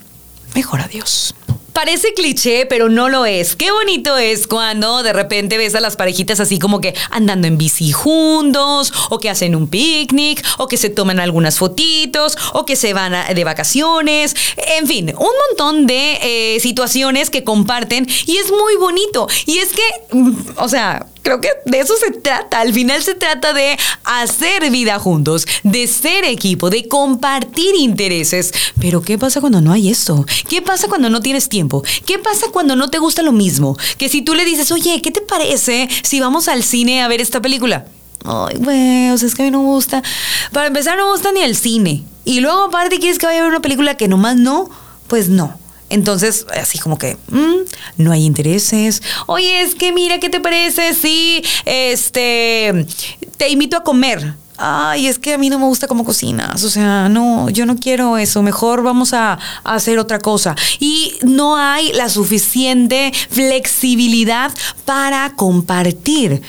mejor 0.54 0.80
adiós. 0.80 1.34
Parece 1.80 2.12
cliché, 2.12 2.66
pero 2.66 2.90
no 2.90 3.08
lo 3.08 3.24
es. 3.24 3.56
Qué 3.56 3.70
bonito 3.70 4.18
es 4.18 4.46
cuando 4.46 5.02
de 5.02 5.14
repente 5.14 5.56
ves 5.56 5.74
a 5.74 5.80
las 5.80 5.96
parejitas 5.96 6.38
así 6.38 6.58
como 6.58 6.78
que 6.78 6.94
andando 7.10 7.46
en 7.46 7.56
bici 7.56 7.90
juntos, 7.90 8.92
o 9.08 9.18
que 9.18 9.30
hacen 9.30 9.56
un 9.56 9.66
picnic, 9.66 10.44
o 10.58 10.68
que 10.68 10.76
se 10.76 10.90
toman 10.90 11.20
algunas 11.20 11.58
fotitos, 11.58 12.36
o 12.52 12.66
que 12.66 12.76
se 12.76 12.92
van 12.92 13.34
de 13.34 13.44
vacaciones. 13.44 14.36
En 14.78 14.86
fin, 14.86 15.14
un 15.16 15.30
montón 15.48 15.86
de 15.86 16.18
eh, 16.22 16.60
situaciones 16.60 17.30
que 17.30 17.44
comparten 17.44 18.06
y 18.26 18.36
es 18.36 18.50
muy 18.50 18.76
bonito. 18.76 19.26
Y 19.46 19.56
es 19.56 19.70
que, 19.70 20.14
mm, 20.14 20.32
o 20.56 20.68
sea, 20.68 21.06
Creo 21.22 21.40
que 21.40 21.50
de 21.66 21.80
eso 21.80 21.94
se 21.96 22.12
trata. 22.12 22.60
Al 22.60 22.72
final 22.72 23.02
se 23.02 23.14
trata 23.14 23.52
de 23.52 23.76
hacer 24.04 24.70
vida 24.70 24.98
juntos, 24.98 25.46
de 25.62 25.86
ser 25.86 26.24
equipo, 26.24 26.70
de 26.70 26.88
compartir 26.88 27.74
intereses. 27.76 28.52
Pero 28.80 29.02
¿qué 29.02 29.18
pasa 29.18 29.40
cuando 29.40 29.60
no 29.60 29.72
hay 29.72 29.90
eso? 29.90 30.24
¿Qué 30.48 30.62
pasa 30.62 30.88
cuando 30.88 31.10
no 31.10 31.20
tienes 31.20 31.48
tiempo? 31.48 31.82
¿Qué 32.06 32.18
pasa 32.18 32.46
cuando 32.52 32.76
no 32.76 32.88
te 32.88 32.98
gusta 32.98 33.22
lo 33.22 33.32
mismo? 33.32 33.76
Que 33.98 34.08
si 34.08 34.22
tú 34.22 34.34
le 34.34 34.44
dices, 34.44 34.72
oye, 34.72 35.02
¿qué 35.02 35.10
te 35.10 35.20
parece 35.20 35.88
si 36.02 36.20
vamos 36.20 36.48
al 36.48 36.62
cine 36.62 37.02
a 37.02 37.08
ver 37.08 37.20
esta 37.20 37.42
película? 37.42 37.86
Ay, 38.24 38.56
güey, 38.58 39.10
o 39.10 39.18
sea, 39.18 39.28
es 39.28 39.34
que 39.34 39.42
a 39.42 39.44
mí 39.46 39.50
no 39.50 39.62
me 39.62 39.68
gusta. 39.68 40.02
Para 40.52 40.66
empezar, 40.66 40.96
no 40.96 41.06
me 41.06 41.12
gusta 41.12 41.32
ni 41.32 41.40
el 41.40 41.56
cine. 41.56 42.04
Y 42.24 42.40
luego, 42.40 42.64
aparte, 42.64 42.98
quieres 42.98 43.18
que 43.18 43.26
vaya 43.26 43.40
a 43.40 43.42
ver 43.42 43.50
una 43.50 43.62
película 43.62 43.96
que 43.96 44.08
nomás 44.08 44.36
no, 44.36 44.70
pues 45.06 45.28
no. 45.28 45.58
Entonces, 45.90 46.46
así 46.58 46.78
como 46.78 46.96
que, 46.96 47.16
mm, 47.28 47.64
no 47.98 48.12
hay 48.12 48.24
intereses. 48.24 49.02
Oye, 49.26 49.62
es 49.62 49.74
que 49.74 49.92
mira, 49.92 50.18
¿qué 50.18 50.30
te 50.30 50.40
parece 50.40 50.94
si 50.94 51.42
este 51.66 52.86
te 53.36 53.48
invito 53.50 53.76
a 53.76 53.82
comer? 53.82 54.34
Ay, 54.62 55.06
es 55.06 55.18
que 55.18 55.32
a 55.32 55.38
mí 55.38 55.48
no 55.48 55.58
me 55.58 55.64
gusta 55.64 55.88
cómo 55.88 56.04
cocinas. 56.04 56.64
O 56.64 56.70
sea, 56.70 57.08
no, 57.08 57.48
yo 57.48 57.64
no 57.64 57.76
quiero 57.76 58.18
eso. 58.18 58.42
Mejor 58.42 58.82
vamos 58.82 59.14
a 59.14 59.38
hacer 59.64 59.98
otra 59.98 60.18
cosa. 60.18 60.54
Y 60.78 61.14
no 61.22 61.56
hay 61.56 61.94
la 61.94 62.10
suficiente 62.10 63.10
flexibilidad 63.30 64.52
para 64.84 65.32
compartir 65.34 66.42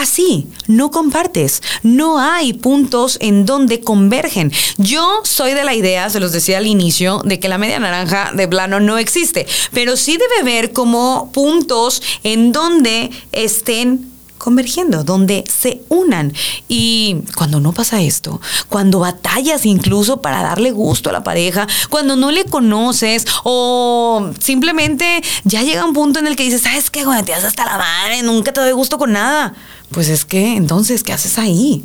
así, 0.00 0.48
no 0.66 0.90
compartes, 0.90 1.62
no 1.82 2.18
hay 2.18 2.52
puntos 2.52 3.18
en 3.20 3.46
donde 3.46 3.80
convergen. 3.80 4.52
Yo 4.78 5.20
soy 5.24 5.54
de 5.54 5.64
la 5.64 5.74
idea, 5.74 6.10
se 6.10 6.20
los 6.20 6.32
decía 6.32 6.58
al 6.58 6.66
inicio, 6.66 7.20
de 7.24 7.38
que 7.38 7.48
la 7.48 7.58
media 7.58 7.78
naranja 7.78 8.32
de 8.34 8.48
plano 8.48 8.80
no 8.80 8.98
existe, 8.98 9.46
pero 9.72 9.96
sí 9.96 10.16
debe 10.16 10.40
haber 10.40 10.72
como 10.72 11.30
puntos 11.32 12.02
en 12.22 12.52
donde 12.52 13.10
estén 13.32 14.10
convergiendo, 14.40 15.04
donde 15.04 15.44
se 15.46 15.82
unan. 15.88 16.32
Y 16.66 17.18
cuando 17.36 17.60
no 17.60 17.72
pasa 17.72 18.02
esto, 18.02 18.40
cuando 18.68 18.98
batallas 18.98 19.64
incluso 19.66 20.20
para 20.20 20.42
darle 20.42 20.72
gusto 20.72 21.10
a 21.10 21.12
la 21.12 21.22
pareja, 21.22 21.68
cuando 21.90 22.16
no 22.16 22.32
le 22.32 22.44
conoces 22.44 23.26
o 23.44 24.30
simplemente 24.40 25.22
ya 25.44 25.62
llega 25.62 25.84
un 25.84 25.92
punto 25.92 26.18
en 26.18 26.26
el 26.26 26.34
que 26.34 26.42
dices, 26.42 26.62
¿sabes 26.62 26.90
qué? 26.90 27.04
Cuando 27.04 27.24
te 27.24 27.32
das 27.32 27.44
hasta 27.44 27.64
la 27.66 27.78
madre, 27.78 28.22
nunca 28.22 28.52
te 28.52 28.60
doy 28.60 28.72
gusto 28.72 28.98
con 28.98 29.12
nada. 29.12 29.54
Pues 29.90 30.08
es 30.08 30.24
que 30.24 30.56
entonces, 30.56 31.02
¿qué 31.02 31.12
haces 31.12 31.38
ahí? 31.38 31.84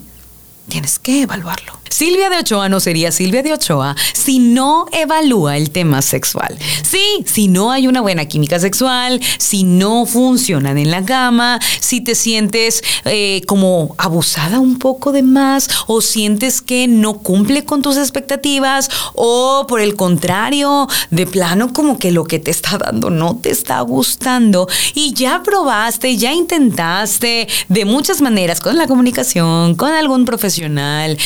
Tienes 0.67 0.99
que 0.99 1.23
evaluarlo. 1.23 1.84
Silvia 1.89 2.29
de 2.29 2.37
Ochoa 2.37 2.69
no 2.69 2.79
sería 2.79 3.11
Silvia 3.11 3.43
de 3.43 3.53
Ochoa 3.53 3.95
si 4.13 4.39
no 4.39 4.85
evalúa 4.91 5.57
el 5.57 5.71
tema 5.71 6.01
sexual. 6.01 6.57
Sí, 6.83 7.23
si 7.25 7.47
no 7.47 7.71
hay 7.71 7.87
una 7.87 8.01
buena 8.01 8.25
química 8.25 8.59
sexual, 8.59 9.21
si 9.37 9.63
no 9.63 10.05
funcionan 10.05 10.77
en 10.77 10.91
la 10.91 11.05
cama, 11.05 11.59
si 11.79 12.01
te 12.01 12.15
sientes 12.15 12.83
eh, 13.05 13.41
como 13.47 13.95
abusada 13.97 14.59
un 14.59 14.79
poco 14.79 15.11
de 15.11 15.23
más 15.23 15.69
o 15.87 16.01
sientes 16.01 16.61
que 16.61 16.87
no 16.87 17.19
cumple 17.19 17.65
con 17.65 17.81
tus 17.81 17.97
expectativas 17.97 18.89
o 19.13 19.65
por 19.67 19.79
el 19.79 19.95
contrario, 19.95 20.87
de 21.11 21.25
plano 21.27 21.73
como 21.73 21.97
que 21.97 22.11
lo 22.11 22.23
que 22.23 22.39
te 22.39 22.51
está 22.51 22.77
dando 22.77 23.09
no 23.09 23.37
te 23.37 23.49
está 23.49 23.81
gustando 23.81 24.67
y 24.93 25.13
ya 25.13 25.43
probaste, 25.43 26.17
ya 26.17 26.33
intentaste 26.33 27.47
de 27.69 27.85
muchas 27.85 28.21
maneras 28.21 28.59
con 28.61 28.77
la 28.77 28.87
comunicación, 28.87 29.75
con 29.75 29.91
algún 29.91 30.25
profesional, 30.25 31.17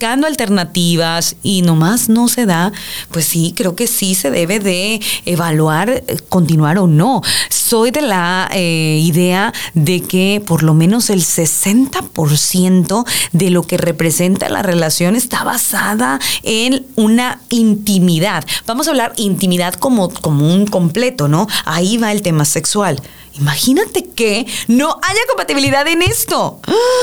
buscar 0.00 0.24
alternativas 0.24 1.36
y 1.42 1.60
nomás 1.60 2.08
no 2.08 2.28
se 2.28 2.46
da, 2.46 2.72
pues 3.10 3.26
sí, 3.26 3.52
creo 3.54 3.76
que 3.76 3.86
sí 3.86 4.14
se 4.14 4.30
debe 4.30 4.58
de 4.58 4.98
evaluar 5.26 5.90
eh, 5.90 6.16
continuar 6.30 6.78
o 6.78 6.86
no. 6.86 7.20
Soy 7.50 7.90
de 7.90 8.00
la 8.00 8.48
eh, 8.52 8.98
idea 9.02 9.52
de 9.74 10.00
que 10.00 10.42
por 10.46 10.62
lo 10.62 10.72
menos 10.72 11.10
el 11.10 11.20
60% 11.20 13.06
de 13.32 13.50
lo 13.50 13.62
que 13.64 13.76
representa 13.76 14.48
la 14.48 14.62
relación 14.62 15.16
está 15.16 15.44
basada 15.44 16.18
en 16.44 16.86
una 16.96 17.40
intimidad. 17.50 18.44
Vamos 18.66 18.88
a 18.88 18.92
hablar 18.92 19.12
intimidad 19.16 19.74
como, 19.74 20.08
como 20.08 20.50
un 20.50 20.66
completo, 20.66 21.28
¿no? 21.28 21.46
Ahí 21.66 21.98
va 21.98 22.10
el 22.10 22.22
tema 22.22 22.46
sexual. 22.46 23.02
Imagínate 23.34 24.08
que 24.08 24.46
no 24.68 24.98
haya 25.02 25.20
compatibilidad 25.28 25.86
en 25.86 26.02
esto. 26.02 26.60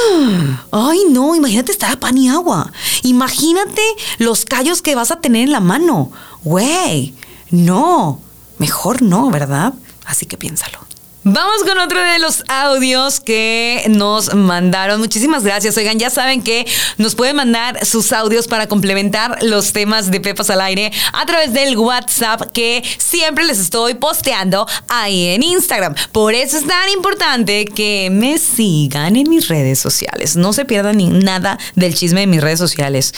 Ay, 0.71 1.05
no, 1.09 1.35
imagínate 1.35 1.71
estar 1.71 1.91
a 1.91 1.99
pan 1.99 2.17
y 2.17 2.29
agua. 2.29 2.71
Imagínate 3.03 3.81
los 4.17 4.45
callos 4.45 4.81
que 4.81 4.95
vas 4.95 5.11
a 5.11 5.19
tener 5.21 5.43
en 5.43 5.51
la 5.51 5.59
mano. 5.59 6.11
Güey, 6.43 7.13
no, 7.49 8.21
mejor 8.57 9.01
no, 9.01 9.29
¿verdad? 9.29 9.73
Así 10.05 10.25
que 10.25 10.37
piénsalo. 10.37 10.86
Vamos 11.29 11.65
con 11.65 11.77
otro 11.77 11.99
de 11.99 12.19
los 12.19 12.41
audios 12.47 13.19
que 13.19 13.83
nos 13.89 14.33
mandaron. 14.33 15.01
Muchísimas 15.01 15.43
gracias. 15.43 15.75
Oigan, 15.75 15.99
ya 15.99 16.09
saben 16.09 16.41
que 16.41 16.65
nos 16.97 17.15
pueden 17.15 17.35
mandar 17.35 17.85
sus 17.85 18.13
audios 18.13 18.47
para 18.47 18.67
complementar 18.67 19.43
los 19.43 19.73
temas 19.73 20.09
de 20.09 20.21
Pepas 20.21 20.49
al 20.49 20.61
aire 20.61 20.89
a 21.11 21.25
través 21.25 21.51
del 21.51 21.77
WhatsApp 21.77 22.43
que 22.53 22.81
siempre 22.97 23.43
les 23.43 23.59
estoy 23.59 23.95
posteando 23.95 24.65
ahí 24.87 25.27
en 25.27 25.43
Instagram. 25.43 25.95
Por 26.13 26.33
eso 26.33 26.57
es 26.59 26.65
tan 26.65 26.89
importante 26.95 27.65
que 27.65 28.07
me 28.09 28.37
sigan 28.37 29.17
en 29.17 29.29
mis 29.29 29.49
redes 29.49 29.79
sociales. 29.79 30.37
No 30.37 30.53
se 30.53 30.63
pierdan 30.63 30.95
ni 30.95 31.07
nada 31.07 31.59
del 31.75 31.93
chisme 31.93 32.21
de 32.21 32.27
mis 32.27 32.41
redes 32.41 32.59
sociales. 32.59 33.13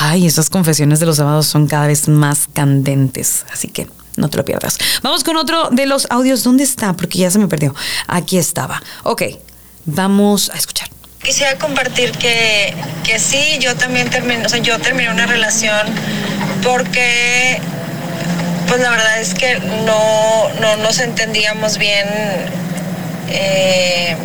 Ay, 0.00 0.26
esas 0.26 0.50
confesiones 0.50 1.00
de 1.00 1.06
los 1.06 1.16
sábados 1.16 1.46
son 1.46 1.68
cada 1.68 1.86
vez 1.86 2.06
más 2.06 2.48
candentes. 2.52 3.46
Así 3.50 3.68
que 3.68 3.86
no 4.16 4.28
te 4.28 4.36
lo 4.36 4.44
pierdas. 4.44 4.78
Vamos 5.02 5.24
con 5.24 5.36
otro 5.36 5.68
de 5.70 5.86
los 5.86 6.06
audios. 6.10 6.42
¿Dónde 6.42 6.64
está? 6.64 6.94
Porque 6.94 7.18
ya 7.18 7.30
se 7.30 7.38
me 7.38 7.48
perdió. 7.48 7.74
Aquí 8.06 8.38
estaba. 8.38 8.82
Ok, 9.02 9.22
vamos 9.84 10.50
a 10.50 10.56
escuchar. 10.56 10.88
Quisiera 11.22 11.58
compartir 11.58 12.12
que, 12.12 12.74
que 13.04 13.18
sí, 13.18 13.58
yo 13.60 13.74
también 13.74 14.08
terminé, 14.10 14.46
o 14.46 14.48
sea, 14.48 14.60
yo 14.60 14.78
terminé 14.78 15.10
una 15.10 15.26
relación 15.26 15.86
porque, 16.62 17.60
pues 18.68 18.80
la 18.80 18.90
verdad 18.90 19.20
es 19.20 19.34
que 19.34 19.58
no, 19.58 20.48
no 20.60 20.76
nos 20.76 21.00
entendíamos 21.00 21.78
bien 21.78 22.06
eh, 23.28 24.16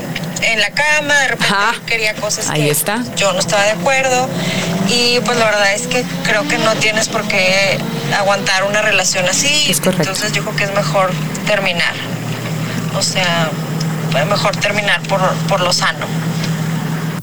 en 0.42 0.60
la 0.60 0.70
cama, 0.72 1.14
de 1.20 1.28
repente 1.30 1.54
Ajá. 1.54 1.74
quería 1.86 2.14
cosas 2.16 2.50
Ahí 2.50 2.64
que 2.64 2.72
está. 2.72 3.04
yo 3.16 3.32
no 3.34 3.40
estaba 3.40 3.64
de 3.64 3.72
acuerdo 3.72 4.30
y 4.90 5.20
pues 5.22 5.38
la 5.38 5.46
verdad 5.46 5.74
es 5.74 5.88
que 5.88 6.04
creo 6.24 6.48
que 6.48 6.58
no 6.58 6.76
tienes 6.76 7.08
por 7.10 7.24
qué 7.28 7.78
aguantar 8.18 8.64
una 8.64 8.82
relación 8.82 9.28
así, 9.28 9.74
entonces 9.86 10.32
yo 10.34 10.44
creo 10.44 10.56
que 10.56 10.64
es 10.66 10.74
mejor 10.74 11.12
terminar, 11.46 11.94
o 12.98 13.02
sea, 13.02 13.50
mejor 14.28 14.56
terminar 14.58 15.02
por, 15.04 15.22
por 15.48 15.62
lo 15.62 15.72
sano. 15.72 16.06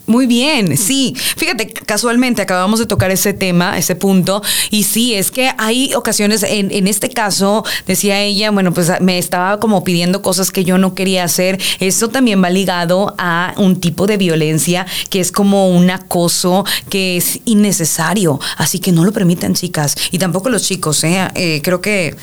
Muy 0.08 0.26
bien, 0.26 0.78
sí. 0.78 1.14
Fíjate, 1.36 1.68
casualmente 1.68 2.40
acabamos 2.40 2.78
de 2.78 2.86
tocar 2.86 3.10
ese 3.10 3.34
tema, 3.34 3.76
ese 3.76 3.94
punto, 3.94 4.42
y 4.70 4.84
sí, 4.84 5.14
es 5.14 5.30
que 5.30 5.52
hay 5.58 5.92
ocasiones, 5.94 6.42
en, 6.42 6.70
en 6.72 6.86
este 6.86 7.10
caso, 7.10 7.62
decía 7.86 8.18
ella, 8.22 8.50
bueno, 8.50 8.72
pues 8.72 8.90
me 9.02 9.18
estaba 9.18 9.60
como 9.60 9.84
pidiendo 9.84 10.22
cosas 10.22 10.50
que 10.50 10.64
yo 10.64 10.78
no 10.78 10.94
quería 10.94 11.24
hacer. 11.24 11.60
Eso 11.78 12.08
también 12.08 12.42
va 12.42 12.48
ligado 12.48 13.14
a 13.18 13.52
un 13.58 13.80
tipo 13.80 14.06
de 14.06 14.16
violencia 14.16 14.86
que 15.10 15.20
es 15.20 15.30
como 15.30 15.68
un 15.68 15.90
acoso 15.90 16.64
que 16.88 17.18
es 17.18 17.40
innecesario. 17.44 18.40
Así 18.56 18.78
que 18.78 18.92
no 18.92 19.04
lo 19.04 19.12
permitan, 19.12 19.52
chicas, 19.52 19.94
y 20.10 20.18
tampoco 20.18 20.48
los 20.48 20.62
chicos, 20.62 21.04
¿eh? 21.04 21.28
Eh, 21.34 21.60
creo 21.62 21.82
que 21.82 22.16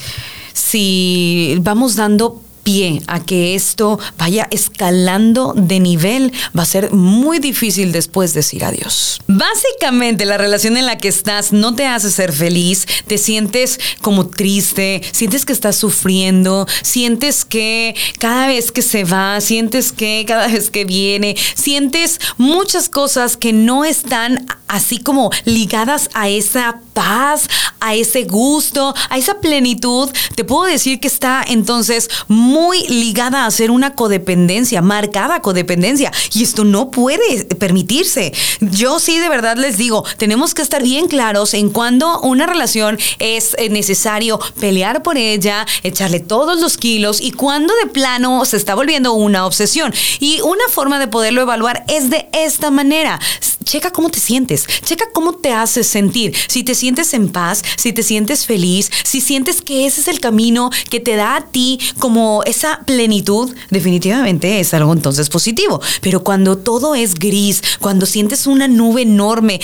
si 0.53 1.57
vamos 1.61 1.95
dando 1.95 2.41
pie 2.65 3.01
a 3.07 3.23
que 3.23 3.55
esto 3.55 3.99
vaya 4.17 4.47
escalando 4.49 5.53
de 5.55 5.79
nivel, 5.79 6.33
va 6.57 6.63
a 6.63 6.65
ser 6.65 6.91
muy 6.91 7.37
difícil 7.37 7.91
después 7.91 8.33
decir 8.33 8.65
adiós. 8.65 9.21
Básicamente, 9.27 10.25
la 10.25 10.37
relación 10.37 10.75
en 10.75 10.87
la 10.87 10.97
que 10.97 11.07
estás 11.07 11.53
no 11.53 11.75
te 11.75 11.85
hace 11.85 12.11
ser 12.11 12.33
feliz, 12.33 12.87
te 13.07 13.19
sientes 13.19 13.79
como 14.01 14.27
triste, 14.27 15.01
sientes 15.11 15.45
que 15.45 15.53
estás 15.53 15.75
sufriendo, 15.75 16.67
sientes 16.81 17.45
que 17.45 17.95
cada 18.19 18.47
vez 18.47 18.71
que 18.71 18.81
se 18.81 19.03
va, 19.03 19.39
sientes 19.41 19.91
que 19.91 20.25
cada 20.27 20.47
vez 20.47 20.71
que 20.71 20.85
viene, 20.85 21.35
sientes 21.53 22.19
muchas 22.37 22.89
cosas 22.89 23.37
que 23.37 23.53
no 23.53 23.85
están 23.85 24.47
así 24.67 24.97
como 24.97 25.29
ligadas 25.45 26.09
a 26.15 26.29
esa 26.29 26.81
paz, 26.93 27.47
a 27.79 27.93
ese 27.93 28.23
gusto, 28.23 28.95
a 29.09 29.17
esa 29.17 29.39
plenitud. 29.39 30.09
Te 30.35 30.43
puedo 30.43 30.63
decir 30.63 30.99
que 30.99 31.07
está 31.07 31.45
entonces 31.47 32.09
muy 32.27 32.54
ligada 32.89 33.45
a 33.45 33.51
ser 33.51 33.71
una 33.71 33.95
codependencia, 33.95 34.81
marcada 34.81 35.41
codependencia. 35.41 36.11
Y 36.33 36.43
esto 36.43 36.63
no 36.63 36.91
puede 36.91 37.45
permitirse. 37.55 38.33
Yo 38.61 38.99
sí 38.99 39.19
de 39.19 39.29
verdad 39.29 39.57
les 39.57 39.77
digo, 39.77 40.03
tenemos 40.17 40.53
que 40.53 40.61
estar 40.61 40.81
bien 40.83 41.07
claros 41.07 41.53
en 41.53 41.69
cuando 41.69 42.19
una 42.21 42.45
relación 42.45 42.97
es 43.19 43.55
eh, 43.57 43.69
necesario 43.69 44.39
pelear 44.59 45.03
por 45.03 45.17
ella, 45.17 45.65
echarle 45.83 46.19
todos 46.19 46.59
los 46.59 46.77
kilos 46.77 47.21
y 47.21 47.31
cuando 47.31 47.73
de 47.83 47.89
plano 47.89 48.45
se 48.45 48.57
está 48.57 48.75
volviendo 48.75 49.13
una 49.13 49.45
obsesión. 49.45 49.93
Y 50.19 50.41
una 50.41 50.67
forma 50.69 50.99
de 50.99 51.07
poderlo 51.07 51.41
evaluar 51.41 51.83
es 51.87 52.09
de 52.09 52.27
esta 52.31 52.71
manera. 52.71 53.19
Checa 53.63 53.91
cómo 53.91 54.09
te 54.09 54.19
sientes, 54.19 54.67
checa 54.83 55.05
cómo 55.11 55.33
te 55.33 55.51
haces 55.51 55.87
sentir. 55.87 56.35
Si 56.47 56.63
te 56.63 56.75
sientes 56.75 57.13
en 57.13 57.29
paz, 57.29 57.63
si 57.77 57.93
te 57.93 58.03
sientes 58.03 58.45
feliz, 58.45 58.91
si 59.03 59.21
sientes 59.21 59.61
que 59.61 59.87
ese 59.87 60.01
es 60.01 60.07
el 60.07 60.19
camino 60.19 60.69
que 60.89 60.99
te 60.99 61.15
da 61.15 61.35
a 61.37 61.41
ti 61.47 61.79
como 61.97 62.43
esa 62.45 62.81
plenitud, 62.85 63.53
definitivamente 63.69 64.59
es 64.59 64.73
algo 64.73 64.93
entonces 64.93 65.29
positivo. 65.29 65.81
Pero 66.01 66.23
cuando 66.23 66.57
todo 66.57 66.95
es 66.95 67.15
gris, 67.15 67.61
cuando 67.79 68.05
sientes 68.05 68.47
una 68.47 68.67
nube 68.67 69.01
enorme 69.01 69.59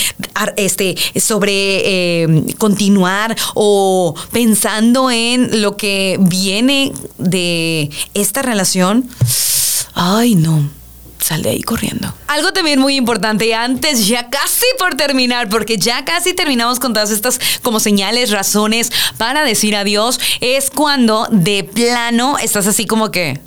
este, 0.58 0.96
sobre 1.20 2.24
eh, 2.24 2.56
continuar 2.58 3.36
o 3.54 4.15
pensando 4.32 5.12
en 5.12 5.62
lo 5.62 5.78
que 5.78 6.17
viene 6.20 6.91
de 7.17 7.89
esta 8.13 8.41
relación, 8.41 9.08
ay 9.94 10.36
no. 10.36 10.81
Sal 11.21 11.43
de 11.43 11.51
ahí 11.51 11.62
corriendo. 11.62 12.13
Algo 12.27 12.51
también 12.51 12.79
muy 12.79 12.95
importante, 12.95 13.45
y 13.45 13.53
antes 13.53 14.07
ya 14.07 14.29
casi 14.29 14.65
por 14.79 14.95
terminar, 14.95 15.49
porque 15.49 15.77
ya 15.77 16.03
casi 16.03 16.34
terminamos 16.34 16.79
con 16.79 16.93
todas 16.93 17.12
estas 17.12 17.39
como 17.62 17.79
señales, 17.79 18.31
razones 18.31 18.91
para 19.17 19.43
decir 19.43 19.75
adiós, 19.75 20.19
es 20.41 20.71
cuando 20.71 21.27
de 21.31 21.63
plano 21.63 22.38
estás 22.39 22.67
así 22.67 22.86
como 22.86 23.12
que... 23.12 23.39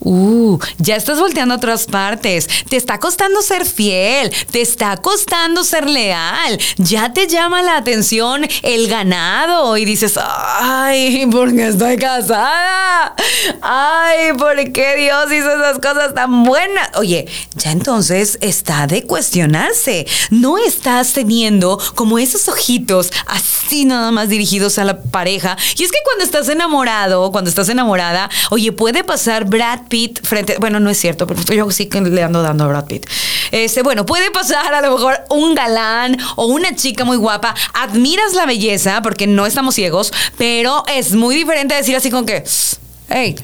Uh, 0.00 0.58
ya 0.78 0.96
estás 0.96 1.18
volteando 1.18 1.54
a 1.54 1.58
otras 1.58 1.86
partes. 1.86 2.48
Te 2.68 2.76
está 2.76 2.98
costando 2.98 3.42
ser 3.42 3.66
fiel. 3.66 4.32
Te 4.50 4.60
está 4.60 4.96
costando 4.96 5.64
ser 5.64 5.88
leal. 5.88 6.58
Ya 6.78 7.12
te 7.12 7.26
llama 7.26 7.62
la 7.62 7.76
atención 7.76 8.46
el 8.62 8.88
ganado 8.88 9.76
y 9.76 9.84
dices, 9.84 10.18
ay, 10.22 11.26
porque 11.30 11.68
estoy 11.68 11.96
casada. 11.96 13.14
Ay, 13.60 14.32
¿por 14.38 14.56
qué 14.72 14.96
Dios 14.96 15.26
hizo 15.32 15.50
esas 15.50 15.78
cosas 15.78 16.14
tan 16.14 16.44
buenas? 16.44 16.90
Oye, 16.96 17.26
ya 17.56 17.72
entonces 17.72 18.38
está 18.40 18.86
de 18.86 19.04
cuestionarse. 19.04 20.06
No 20.30 20.58
estás 20.58 21.12
teniendo 21.12 21.78
como 21.94 22.18
esos 22.18 22.48
ojitos 22.48 23.10
así 23.26 23.84
nada 23.84 24.10
más 24.10 24.28
dirigidos 24.28 24.78
a 24.78 24.84
la 24.84 25.02
pareja. 25.02 25.56
Y 25.76 25.84
es 25.84 25.92
que 25.92 25.98
cuando 26.04 26.24
estás 26.24 26.48
enamorado, 26.48 27.30
cuando 27.32 27.50
estás 27.50 27.68
enamorada, 27.68 28.30
oye, 28.50 28.72
puede 28.72 29.04
pasar 29.04 29.44
Brad 29.44 29.89
Pitt 29.90 30.26
frente. 30.26 30.56
Bueno, 30.58 30.80
no 30.80 30.88
es 30.88 30.96
cierto, 30.96 31.26
pero 31.26 31.42
yo 31.52 31.70
sí 31.70 31.86
que 31.86 32.00
le 32.00 32.22
ando 32.22 32.40
dando 32.40 32.64
a 32.64 32.68
Brad 32.68 32.86
Pitt. 32.86 33.06
Este, 33.50 33.82
bueno, 33.82 34.06
puede 34.06 34.30
pasar 34.30 34.72
a 34.72 34.80
lo 34.80 34.92
mejor 34.92 35.18
un 35.28 35.54
galán 35.54 36.16
o 36.36 36.46
una 36.46 36.74
chica 36.74 37.04
muy 37.04 37.18
guapa. 37.18 37.54
Admiras 37.74 38.32
la 38.32 38.46
belleza, 38.46 39.02
porque 39.02 39.26
no 39.26 39.44
estamos 39.44 39.74
ciegos, 39.74 40.12
pero 40.38 40.84
es 40.86 41.12
muy 41.12 41.34
diferente 41.36 41.74
decir 41.74 41.94
así 41.94 42.10
como 42.10 42.24
que, 42.24 42.42
hey. 43.10 43.36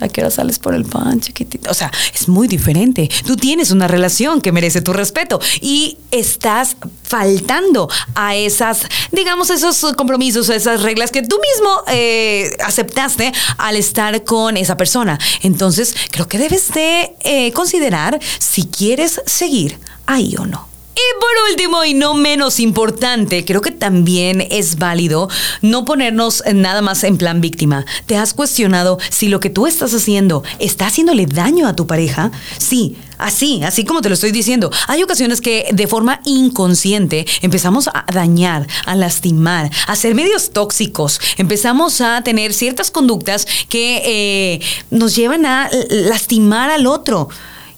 ¿A 0.00 0.08
qué 0.08 0.20
hora 0.20 0.30
sales 0.30 0.58
por 0.58 0.74
el 0.74 0.84
pan, 0.84 1.20
chiquitita? 1.20 1.70
O 1.70 1.74
sea, 1.74 1.90
es 2.14 2.28
muy 2.28 2.48
diferente. 2.48 3.08
Tú 3.26 3.36
tienes 3.36 3.70
una 3.70 3.88
relación 3.88 4.40
que 4.40 4.52
merece 4.52 4.80
tu 4.80 4.92
respeto 4.92 5.40
y 5.60 5.98
estás 6.10 6.76
faltando 7.02 7.88
a 8.14 8.36
esas, 8.36 8.86
digamos, 9.12 9.50
esos 9.50 9.94
compromisos, 9.96 10.48
esas 10.48 10.82
reglas 10.82 11.10
que 11.10 11.22
tú 11.22 11.38
mismo 11.52 11.82
eh, 11.88 12.50
aceptaste 12.64 13.32
al 13.56 13.76
estar 13.76 14.24
con 14.24 14.56
esa 14.56 14.76
persona. 14.76 15.18
Entonces, 15.42 15.94
creo 16.10 16.28
que 16.28 16.38
debes 16.38 16.72
de 16.72 17.14
eh, 17.20 17.52
considerar 17.52 18.18
si 18.38 18.64
quieres 18.64 19.20
seguir 19.26 19.78
ahí 20.06 20.34
o 20.38 20.46
no. 20.46 20.68
Y 20.98 21.20
por 21.20 21.52
último, 21.52 21.84
y 21.84 21.94
no 21.94 22.14
menos 22.14 22.58
importante, 22.58 23.44
creo 23.44 23.60
que 23.60 23.70
también 23.70 24.44
es 24.50 24.78
válido 24.78 25.28
no 25.62 25.84
ponernos 25.84 26.42
nada 26.52 26.82
más 26.82 27.04
en 27.04 27.18
plan 27.18 27.40
víctima. 27.40 27.86
¿Te 28.06 28.16
has 28.16 28.34
cuestionado 28.34 28.98
si 29.08 29.28
lo 29.28 29.38
que 29.38 29.48
tú 29.48 29.68
estás 29.68 29.94
haciendo 29.94 30.42
está 30.58 30.88
haciéndole 30.88 31.26
daño 31.26 31.68
a 31.68 31.76
tu 31.76 31.86
pareja? 31.86 32.32
Sí, 32.56 32.96
así, 33.16 33.62
así 33.62 33.84
como 33.84 34.00
te 34.00 34.08
lo 34.08 34.14
estoy 34.14 34.32
diciendo. 34.32 34.72
Hay 34.88 35.04
ocasiones 35.04 35.40
que 35.40 35.68
de 35.72 35.86
forma 35.86 36.20
inconsciente 36.24 37.26
empezamos 37.42 37.86
a 37.86 38.04
dañar, 38.12 38.66
a 38.84 38.96
lastimar, 38.96 39.70
a 39.86 39.94
ser 39.94 40.16
medios 40.16 40.50
tóxicos. 40.50 41.20
Empezamos 41.36 42.00
a 42.00 42.22
tener 42.22 42.52
ciertas 42.52 42.90
conductas 42.90 43.46
que 43.68 44.02
eh, 44.04 44.60
nos 44.90 45.14
llevan 45.14 45.46
a 45.46 45.70
lastimar 45.90 46.70
al 46.70 46.88
otro. 46.88 47.28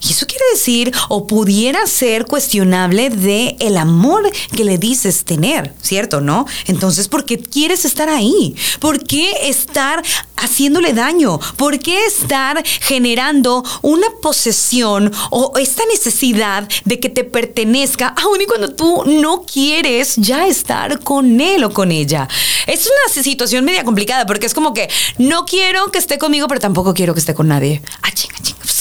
Y 0.02 0.12
eso 0.12 0.26
quiere 0.26 0.44
decir, 0.52 0.92
o 1.08 1.26
pudiera 1.26 1.86
ser 1.86 2.24
cuestionable 2.24 3.10
de 3.10 3.56
el 3.60 3.76
amor 3.76 4.30
que 4.56 4.64
le 4.64 4.78
dices 4.78 5.24
tener, 5.24 5.74
¿cierto? 5.82 6.20
¿No? 6.22 6.46
Entonces, 6.66 7.08
¿por 7.08 7.26
qué 7.26 7.38
quieres 7.38 7.84
estar 7.84 8.08
ahí? 8.08 8.54
¿Por 8.78 9.04
qué 9.04 9.30
estar 9.48 10.02
haciéndole 10.36 10.94
daño? 10.94 11.38
¿Por 11.56 11.78
qué 11.78 12.06
estar 12.06 12.62
generando 12.80 13.62
una 13.82 14.06
posesión 14.22 15.12
o 15.30 15.52
esta 15.58 15.82
necesidad 15.86 16.66
de 16.86 16.98
que 16.98 17.10
te 17.10 17.24
pertenezca, 17.24 18.08
aun 18.08 18.40
y 18.40 18.46
cuando 18.46 18.74
tú 18.74 19.04
no 19.04 19.42
quieres 19.42 20.16
ya 20.16 20.46
estar 20.46 21.00
con 21.00 21.40
él 21.42 21.62
o 21.64 21.70
con 21.70 21.92
ella? 21.92 22.26
Es 22.66 22.86
una 22.86 23.22
situación 23.22 23.66
media 23.66 23.84
complicada 23.84 24.24
porque 24.24 24.46
es 24.46 24.54
como 24.54 24.72
que 24.72 24.88
no 25.18 25.44
quiero 25.44 25.90
que 25.90 25.98
esté 25.98 26.16
conmigo, 26.16 26.48
pero 26.48 26.60
tampoco 26.60 26.94
quiero 26.94 27.12
que 27.12 27.20
esté 27.20 27.34
con 27.34 27.48
nadie. 27.48 27.82
Ah, 28.02 28.10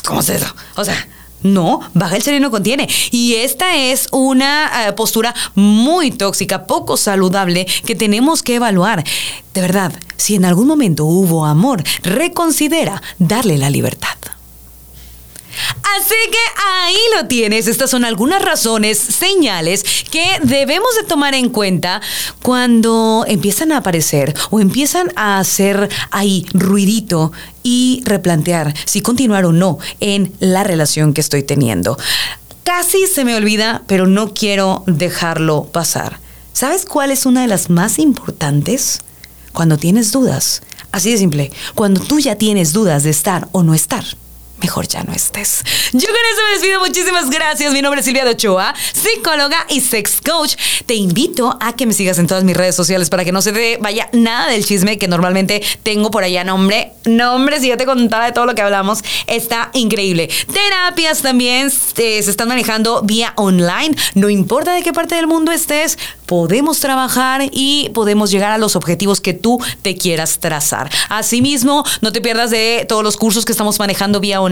¿cómo 0.02 0.22
es 0.22 0.30
eso? 0.30 0.48
O 0.76 0.84
sea, 0.84 1.08
no, 1.42 1.80
baja 1.94 2.16
el 2.16 2.22
sereno 2.22 2.52
contiene. 2.52 2.88
Y 3.12 3.36
esta 3.36 3.76
es 3.76 4.08
una 4.12 4.88
eh, 4.88 4.94
postura 4.94 5.34
muy 5.56 6.12
tóxica, 6.12 6.68
poco 6.68 6.98
saludable, 6.98 7.66
que 7.86 7.96
tenemos 7.96 8.44
que 8.44 8.56
evaluar. 8.56 9.04
De 9.54 9.62
verdad, 9.62 9.94
si 10.18 10.36
en 10.36 10.46
algún 10.46 10.68
momento 10.68 11.06
hubo 11.06 11.46
amor, 11.46 11.84
reconsidera 12.04 13.02
darle 13.20 13.58
la 13.58 13.70
libertad. 13.70 14.18
Así 15.98 16.16
que 16.32 16.62
ahí 16.66 16.98
lo 17.18 17.28
tienes. 17.28 17.68
Estas 17.68 17.90
son 17.90 18.06
algunas 18.06 18.42
razones, 18.42 18.98
señales 18.98 19.84
que 20.12 20.24
debemos 20.44 20.90
de 20.96 21.04
tomar 21.04 21.34
en 21.36 21.50
cuenta 21.50 22.02
cuando 22.42 23.26
empiezan 23.28 23.72
a 23.72 23.78
aparecer 23.78 24.34
o 24.50 24.60
empiezan 24.60 25.12
a 25.16 25.40
hacer 25.40 25.90
ahí 26.12 26.46
ruidito 26.54 27.32
y 27.64 28.02
replantear 28.06 28.74
si 28.86 29.02
continuar 29.02 29.46
o 29.46 29.52
no 29.52 29.78
en 30.00 30.34
la 30.40 30.64
relación 30.64 31.14
que 31.14 31.22
estoy 31.22 31.44
teniendo. 31.44 31.98
Casi 32.64 33.08
se 33.08 33.26
me 33.26 33.36
olvida, 33.36 33.84
pero 33.88 34.06
no 34.06 34.34
quiero 34.34 34.84
dejarlo 34.86 35.66
pasar. 35.66 36.20
¿Sabes 36.54 36.86
cuál 36.86 37.12
es 37.12 37.26
una 37.26 37.42
de 37.42 37.48
las 37.48 37.70
más 37.70 38.00
importantes? 38.00 39.00
Cuando 39.54 39.78
tienes 39.78 40.12
dudas. 40.12 40.62
Así 40.92 41.12
de 41.12 41.18
simple. 41.18 41.52
Cuando 41.76 42.02
tú 42.02 42.20
ya 42.20 42.36
tienes 42.36 42.74
dudas 42.74 43.04
de 43.04 43.10
estar 43.12 43.48
o 43.52 43.64
no 43.64 43.74
estar 43.74 44.06
mejor 44.62 44.88
ya 44.88 45.04
no 45.04 45.14
estés. 45.14 45.64
Yo 45.94 46.08
con 46.08 46.18
eso 46.32 46.42
me 46.48 46.54
despido. 46.54 46.80
Muchísimas 46.80 47.30
gracias. 47.30 47.74
Mi 47.74 47.82
nombre 47.82 48.02
es 48.02 48.06
Silvia 48.06 48.26
de 48.26 48.32
Ochoa, 48.32 48.74
psicóloga 48.94 49.66
y 49.70 49.82
sex 49.82 50.22
coach. 50.22 50.56
Te 50.86 50.96
invito 50.96 51.58
a 51.62 51.76
que 51.76 51.86
me 51.86 51.94
sigas 51.94 52.20
en 52.20 52.28
todas 52.28 52.44
mis 52.44 52.56
redes 52.56 52.76
sociales 52.76 53.10
para 53.10 53.26
que 53.26 53.32
no 53.32 53.42
se 53.42 53.52
te 53.52 53.78
vaya 53.78 54.10
nada 54.14 54.50
del 54.50 54.66
chisme 54.66 54.98
que 54.98 55.08
normalmente 55.08 55.64
tengo 55.84 56.12
por 56.12 56.24
allá. 56.24 56.44
Nombre, 56.44 56.94
nombre, 57.06 57.60
si 57.60 57.70
ya 57.70 57.78
te 57.78 57.86
contaba 57.86 58.26
de 58.26 58.32
todo 58.32 58.46
lo 58.46 58.56
que 58.56 58.62
hablamos, 58.62 59.00
está 59.28 59.70
increíble. 59.74 60.30
Terapias 60.52 61.22
también 61.22 61.68
eh, 61.68 62.24
se 62.24 62.30
están 62.30 62.48
manejando 62.48 63.02
vía 63.04 63.34
online. 63.36 63.96
No 64.16 64.30
importa 64.30 64.74
de 64.74 64.84
qué 64.84 64.94
parte 64.94 65.16
del 65.16 65.28
mundo 65.28 65.52
estés, 65.52 65.98
podemos 66.26 66.80
trabajar 66.80 67.44
y 67.52 67.90
podemos 67.94 68.32
llegar 68.32 68.52
a 68.52 68.58
los 68.58 68.76
objetivos 68.76 69.22
que 69.22 69.34
tú 69.34 69.60
te 69.82 69.96
quieras 69.96 70.40
trazar. 70.40 70.90
Asimismo, 71.10 71.84
no 72.02 72.12
te 72.12 72.22
pierdas 72.22 72.52
de 72.52 72.86
todos 72.88 73.04
los 73.04 73.18
cursos 73.18 73.46
que 73.46 73.52
estamos 73.52 73.80
manejando 73.80 74.20
vía 74.20 74.42
online 74.42 74.49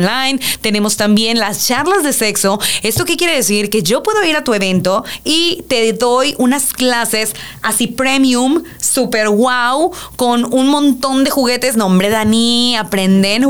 tenemos 0.62 0.98
también 0.98 1.40
las 1.40 1.68
charlas 1.68 2.04
de 2.04 2.14
sexo. 2.14 2.60
¿Esto 2.84 3.06
qué 3.06 3.18
quiere 3.18 3.36
decir? 3.36 3.70
Que 3.70 3.84
yo 3.84 4.04
puedo 4.04 4.24
ir 4.24 4.36
a 4.36 4.44
tu 4.44 4.54
evento 4.54 5.04
y 5.24 5.64
te 5.68 5.94
doy 5.94 6.36
unas 6.38 6.74
clases 6.74 7.34
así 7.62 7.88
premium, 7.88 8.64
super 8.80 9.30
wow, 9.30 9.92
con 10.16 10.54
un 10.54 10.70
montón 10.70 11.24
de 11.24 11.30
juguetes. 11.30 11.78
Nombre 11.78 12.10
Dani, 12.10 12.76
aprenden. 12.76 13.46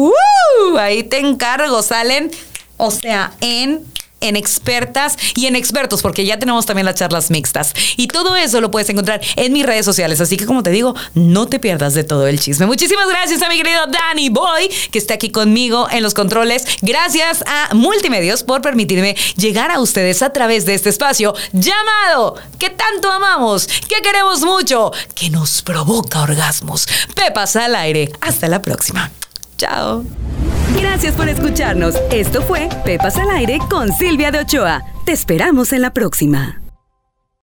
Ahí 0.77 1.03
te 1.03 1.19
encargo, 1.19 1.81
salen, 1.81 2.31
o 2.77 2.91
sea, 2.91 3.33
en 3.41 3.85
en 4.21 4.35
expertas 4.35 5.17
y 5.35 5.45
en 5.45 5.55
expertos, 5.55 6.01
porque 6.01 6.25
ya 6.25 6.39
tenemos 6.39 6.65
también 6.65 6.85
las 6.85 6.95
charlas 6.95 7.29
mixtas. 7.31 7.73
Y 7.97 8.07
todo 8.07 8.35
eso 8.35 8.61
lo 8.61 8.71
puedes 8.71 8.89
encontrar 8.89 9.21
en 9.35 9.53
mis 9.53 9.65
redes 9.65 9.85
sociales. 9.85 10.21
Así 10.21 10.37
que, 10.37 10.45
como 10.45 10.63
te 10.63 10.69
digo, 10.69 10.95
no 11.13 11.47
te 11.47 11.59
pierdas 11.59 11.93
de 11.93 12.03
todo 12.03 12.27
el 12.27 12.39
chisme. 12.39 12.65
Muchísimas 12.65 13.07
gracias 13.07 13.41
a 13.41 13.49
mi 13.49 13.57
querido 13.57 13.81
Danny 13.87 14.29
Boy, 14.29 14.69
que 14.91 14.97
está 14.97 15.15
aquí 15.15 15.29
conmigo 15.29 15.87
en 15.91 16.03
los 16.03 16.13
controles. 16.13 16.65
Gracias 16.81 17.43
a 17.47 17.73
Multimedios 17.73 18.43
por 18.43 18.61
permitirme 18.61 19.15
llegar 19.35 19.71
a 19.71 19.79
ustedes 19.79 20.21
a 20.21 20.31
través 20.31 20.65
de 20.65 20.73
este 20.73 20.89
espacio 20.89 21.33
llamado 21.53 22.35
que 22.57 22.69
tanto 22.69 23.11
amamos, 23.11 23.67
que 23.67 24.01
queremos 24.01 24.41
mucho, 24.41 24.91
que 25.13 25.29
nos 25.29 25.61
provoca 25.61 26.21
orgasmos. 26.21 26.87
Pepas 27.15 27.55
al 27.55 27.75
aire. 27.75 28.11
Hasta 28.21 28.47
la 28.47 28.61
próxima. 28.61 29.11
Chao. 29.57 30.03
Gracias 30.79 31.15
por 31.15 31.27
escucharnos. 31.27 31.95
Esto 32.11 32.41
fue 32.41 32.69
Pepas 32.85 33.17
al 33.17 33.29
Aire 33.31 33.59
con 33.69 33.91
Silvia 33.91 34.31
de 34.31 34.39
Ochoa. 34.39 34.83
Te 35.05 35.11
esperamos 35.11 35.73
en 35.73 35.81
la 35.81 35.91
próxima. 35.91 36.66